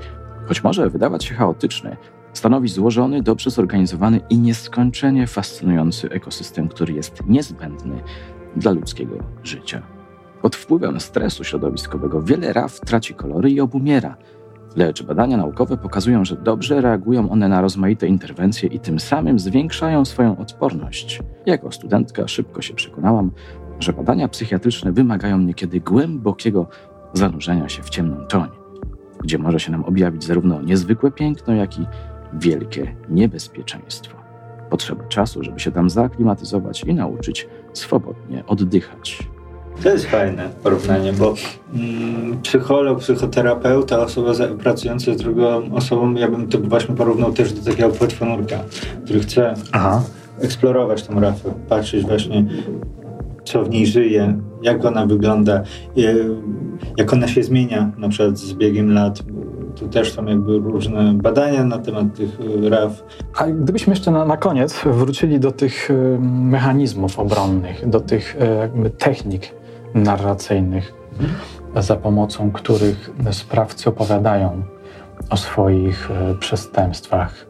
[0.48, 1.98] Choć może wydawać się chaotyczny,
[2.34, 8.04] stanowi złożony, dobrze zorganizowany i nieskończenie fascynujący ekosystem, który jest niezbędny
[8.56, 9.97] dla ludzkiego życia.
[10.48, 14.18] Pod wpływem stresu środowiskowego wiele raw traci kolory i obumiera,
[14.76, 20.06] lecz badania naukowe pokazują, że dobrze reagują one na rozmaite interwencje i tym samym zwiększają
[20.06, 21.20] swoją odporność.
[21.46, 23.32] Jako studentka szybko się przekonałam,
[23.80, 26.68] że badania psychiatryczne wymagają niekiedy głębokiego
[27.14, 28.50] zanurzenia się w ciemną toń,
[29.24, 31.86] gdzie może się nam objawić zarówno niezwykłe piękno, jak i
[32.34, 34.18] wielkie niebezpieczeństwo.
[34.70, 39.30] Potrzeba czasu, żeby się tam zaaklimatyzować i nauczyć swobodnie oddychać.
[39.84, 41.34] To jest fajne porównanie, bo
[41.74, 44.32] mm, psycholog, psychoterapeuta, osoba
[44.64, 48.60] pracująca z drugą osobą, ja bym to właśnie porównał też do takiego płetwonurka,
[49.04, 50.04] który chce Aha.
[50.42, 52.46] eksplorować tą rafę, patrzeć właśnie
[53.48, 55.64] co w niej żyje, jak ona wygląda,
[56.98, 59.24] jak ona się zmienia na przykład z biegiem lat.
[59.76, 62.38] Tu też są jakby różne badania na temat tych
[62.70, 63.04] raf.
[63.38, 65.90] A gdybyśmy jeszcze na, na koniec wrócili do tych
[66.30, 68.38] mechanizmów obronnych, do tych
[68.98, 69.57] technik,
[69.94, 70.94] narracyjnych,
[71.76, 74.64] za pomocą których sprawcy opowiadają
[75.30, 77.48] o swoich e, przestępstwach.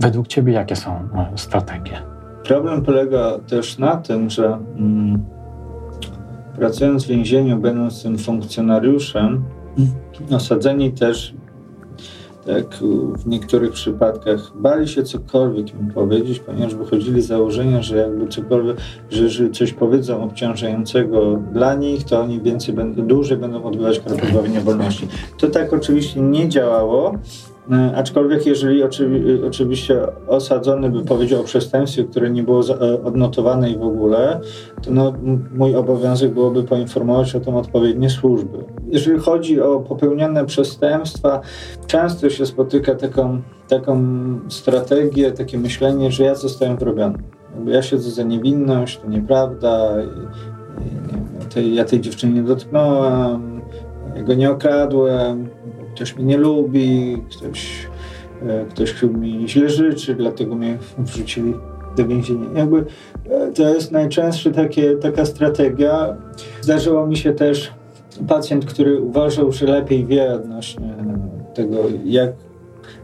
[0.00, 2.02] Według Ciebie jakie są e, strategie?
[2.44, 5.24] Problem polega też na tym, że mm,
[6.56, 9.44] pracując w więzieniu, będąc tym funkcjonariuszem,
[10.30, 11.34] osadzeni też
[12.46, 12.76] tak
[13.18, 18.76] w niektórych przypadkach bali się cokolwiek im powiedzieć, ponieważ wychodzili z założenia, że jakby cokolwiek,
[19.10, 24.16] że jeżeli coś powiedzą obciążającego dla nich, to oni więcej będą, dłużej będą odbywać kar
[24.16, 25.08] pozbawienia wolności.
[25.38, 27.14] To tak oczywiście nie działało,
[27.94, 33.78] aczkolwiek jeżeli oczywi oczywiście osadzony by powiedział o przestępstwie, które nie było e, odnotowane i
[33.78, 34.40] w ogóle,
[34.82, 35.12] to no,
[35.54, 38.58] mój obowiązek byłoby poinformować o tym odpowiednie służby.
[38.88, 41.40] Jeżeli chodzi o popełnione przestępstwa,
[41.86, 44.04] często się spotyka taką, taką
[44.48, 47.18] strategię, takie myślenie, że ja zostałem wrobiony.
[47.66, 49.88] Ja siedzę za niewinność, to nieprawda.
[51.54, 53.60] tej, ja tej dziewczyny nie dotknąłem,
[54.16, 55.48] ja go nie okradłem,
[55.94, 57.86] ktoś mnie nie lubi, ktoś,
[58.42, 61.54] e, ktoś mi źle życzy, dlatego mnie wrzucili
[61.96, 62.46] do więzienia.
[62.54, 62.84] Jakby
[63.30, 64.50] e, to jest najczęstsza
[65.02, 66.16] taka strategia.
[66.60, 67.72] Zdarzyło mi się też
[68.28, 70.94] pacjent, który uważał, że lepiej wie odnośnie
[71.54, 72.32] tego, jak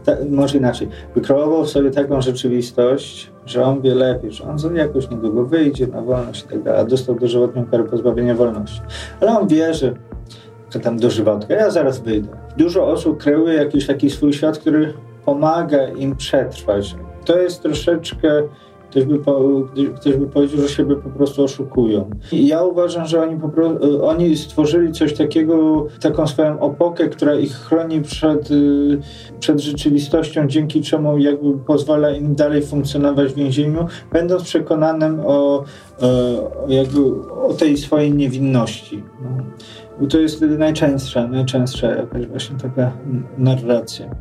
[0.05, 5.45] ta, może inaczej, wykreował sobie taką rzeczywistość, że on wie lepiej, że on jakoś niedługo
[5.45, 8.81] wyjdzie na wolność i tak dalej, a dostał dożywotnią karę pozbawienia wolności.
[9.21, 9.93] Ale on wie, że
[10.79, 12.27] tam dożywotka, ja zaraz wyjdę.
[12.57, 14.93] Dużo osób kreuje jakiś taki swój świat, który
[15.25, 16.95] pomaga im przetrwać.
[17.25, 18.43] To jest troszeczkę
[18.89, 19.41] Ktoś by, po,
[19.95, 22.09] ktoś by powiedział, że siebie po prostu oszukują.
[22.31, 27.35] I ja uważam, że oni, po prostu, oni stworzyli coś takiego, taką swoją opokę, która
[27.35, 28.99] ich chroni przed, y,
[29.39, 35.63] przed rzeczywistością, dzięki czemu jakby pozwala im dalej funkcjonować w więzieniu, będąc przekonanym o, o,
[36.67, 36.99] jakby,
[37.31, 39.03] o tej swojej niewinności.
[39.21, 39.29] No.
[39.99, 42.91] Bo to jest najczęstsza, najczęststsza jakaś właśnie taka
[43.37, 44.15] narracja.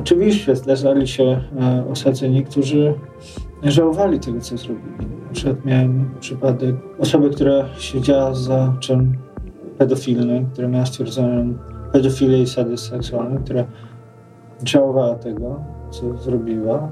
[0.00, 1.24] Oczywiście zdarzali się
[1.60, 2.94] e, osadzeni, którzy
[3.70, 5.06] żałowali tego, co zrobili.
[5.26, 9.16] Na przykład miałem przypadek osoby, która siedziała za czym
[9.78, 11.54] pedofilny, która miała stwierdzoną
[11.92, 13.64] pedofilię i sadyzm seksualny, która
[14.64, 15.60] żałowała tego,
[15.90, 16.88] co zrobiła.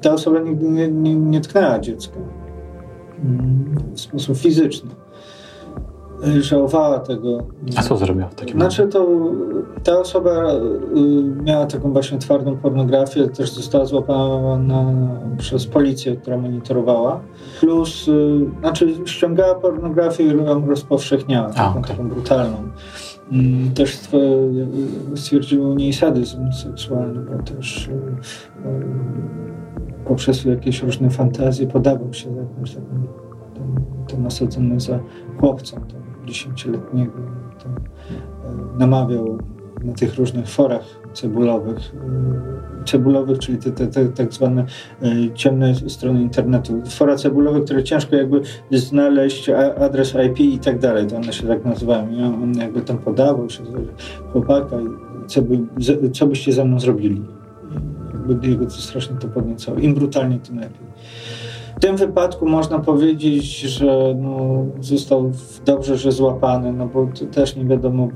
[0.00, 2.16] Ta osoba nigdy nie, nie, nie tknęła dziecka
[3.24, 4.90] mm, w sposób fizyczny
[6.40, 7.38] żałowała tego.
[7.76, 9.06] A co zrobiła w takim Znaczy to
[9.84, 14.84] ta osoba y, miała taką właśnie twardą pornografię, też została złapana
[15.38, 17.20] przez policję, która monitorowała.
[17.60, 21.82] Plus, y, znaczy ściągała pornografię i ją rozpowszechniała, taką, okay.
[21.82, 22.56] taką brutalną.
[23.32, 23.98] Mm, też
[25.14, 27.92] stwierdził u niej sadyzm seksualny, bo też y,
[30.04, 33.06] poprzez jakieś różne fantazje podawał się za jakimś takim
[34.06, 34.98] tym osadzonym za
[35.40, 37.12] chłopcem dziesięcioletniego.
[37.18, 39.38] E, namawiał
[39.84, 44.64] na tych różnych forach cebulowych, e, cebulowych, czyli te, te, te tak zwane
[45.02, 46.82] e, ciemne strony internetu.
[46.88, 49.50] Fora cebulowe, które ciężko jakby znaleźć
[49.80, 52.10] adres IP i tak dalej, to one się tak nazywają.
[52.10, 53.62] I on jakby tam podawał się
[54.32, 54.76] chłopaka
[55.26, 55.58] co, by,
[56.10, 57.22] co byście ze mną zrobili.
[58.12, 59.78] Jakby jego to strasznie to podniecało.
[59.78, 60.93] Im brutalniej, tym lepiej.
[61.84, 65.32] Tym wypadku można powiedzieć, że no, został
[65.64, 68.08] dobrze, że złapany, no bo też nie wiadomo,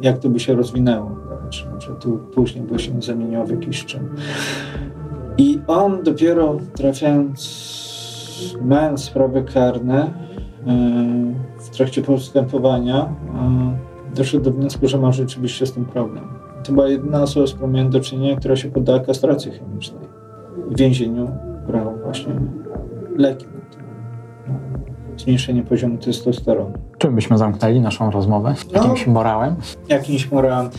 [0.00, 1.10] jak to by się rozwinęło.
[1.70, 4.08] Znaczy, tu później by się zamieniło w jakiś czyn.
[5.38, 7.40] I on dopiero trafiając,
[8.62, 10.10] mając sprawy karne, e,
[11.58, 16.24] w trakcie postępowania e, doszedł do wniosku, że ma rzeczywiście z tym problem.
[16.64, 20.08] To była jedyna osoba, z miałem do czynienia, która się poddała kastracji chemicznej.
[20.70, 21.28] W więzieniu
[21.66, 22.34] brał właśnie
[23.16, 23.46] leki
[25.16, 26.72] zmniejszenie poziomu testosteronu.
[26.98, 28.54] Czym byśmy zamknęli naszą rozmowę?
[28.72, 29.56] No, jakimś no, morałem?
[29.88, 30.70] Jakimś morałem.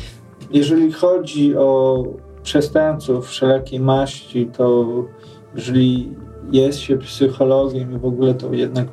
[0.52, 2.04] Jeżeli chodzi o
[2.44, 4.86] przestępców wszelakiej maści, to
[5.56, 6.16] jeżeli
[6.52, 8.88] jest się psychologiem i w ogóle to jednak.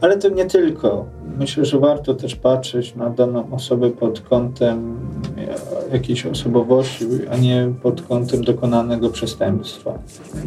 [0.00, 1.06] Ale to nie tylko.
[1.38, 4.98] Myślę, że warto też patrzeć na daną osobę pod kątem
[5.92, 9.98] jakiejś osobowości, a nie pod kątem dokonanego przestępstwa.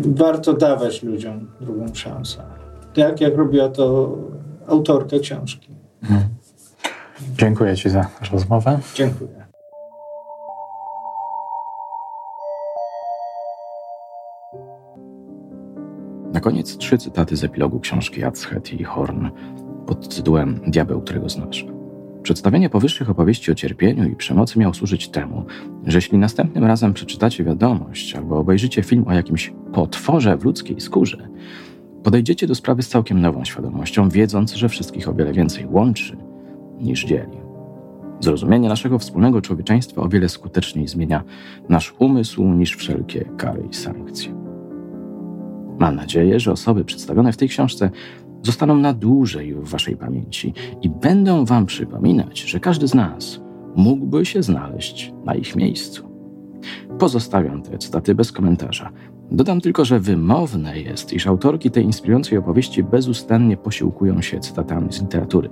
[0.05, 2.43] Warto dawać ludziom drugą szansę.
[2.93, 4.17] Tak jak robiła to
[4.67, 5.69] autorka książki.
[6.03, 6.21] Mhm.
[7.37, 8.79] Dziękuję Ci za rozmowę.
[8.95, 9.42] Dziękuję.
[16.43, 19.27] Koniec trzy cytaty z epilogu książki Atzhet i Horn
[19.85, 21.65] pod tytułem Diabeł, którego znasz.
[22.23, 25.45] Przedstawienie powyższych opowieści o cierpieniu i przemocy miało służyć temu,
[25.87, 31.29] że jeśli następnym razem przeczytacie wiadomość albo obejrzycie film o jakimś potworze w ludzkiej skórze,
[32.03, 36.17] podejdziecie do sprawy z całkiem nową świadomością, wiedząc, że wszystkich o wiele więcej łączy
[36.79, 37.37] niż dzieli.
[38.19, 41.23] Zrozumienie naszego wspólnego człowieczeństwa o wiele skuteczniej zmienia
[41.69, 44.42] nasz umysł niż wszelkie kary i sankcje.
[45.79, 47.89] Mam nadzieję, że osoby przedstawione w tej książce
[48.43, 53.41] zostaną na dłużej w Waszej pamięci i będą Wam przypominać, że każdy z nas
[53.75, 56.09] mógłby się znaleźć na ich miejscu.
[56.99, 58.91] Pozostawiam te cytaty bez komentarza.
[59.31, 65.01] Dodam tylko, że wymowne jest, iż autorki tej inspirującej opowieści bezustannie posiłkują się cytatami z
[65.01, 65.49] literatury.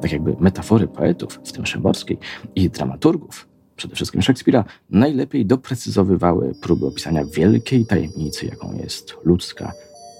[0.00, 2.18] Tak jakby metafory poetów, w tym Szymborskiej,
[2.54, 3.47] i dramaturgów,
[3.78, 9.72] przede wszystkim Szekspira, najlepiej doprecyzowywały próby opisania wielkiej tajemnicy, jaką jest ludzka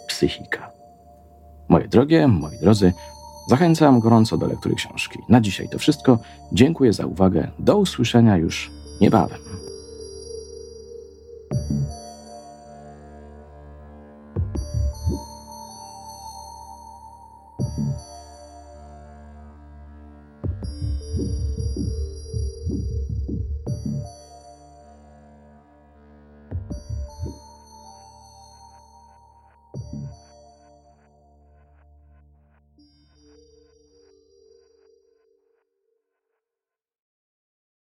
[0.09, 0.70] psychika.
[1.68, 2.92] Moje drogie, moi drodzy,
[3.48, 5.18] zachęcam gorąco do lektury książki.
[5.28, 6.18] Na dzisiaj to wszystko.
[6.52, 7.51] Dziękuję za uwagę.
[7.59, 8.70] Do usłyszenia już
[9.01, 9.48] niebawem.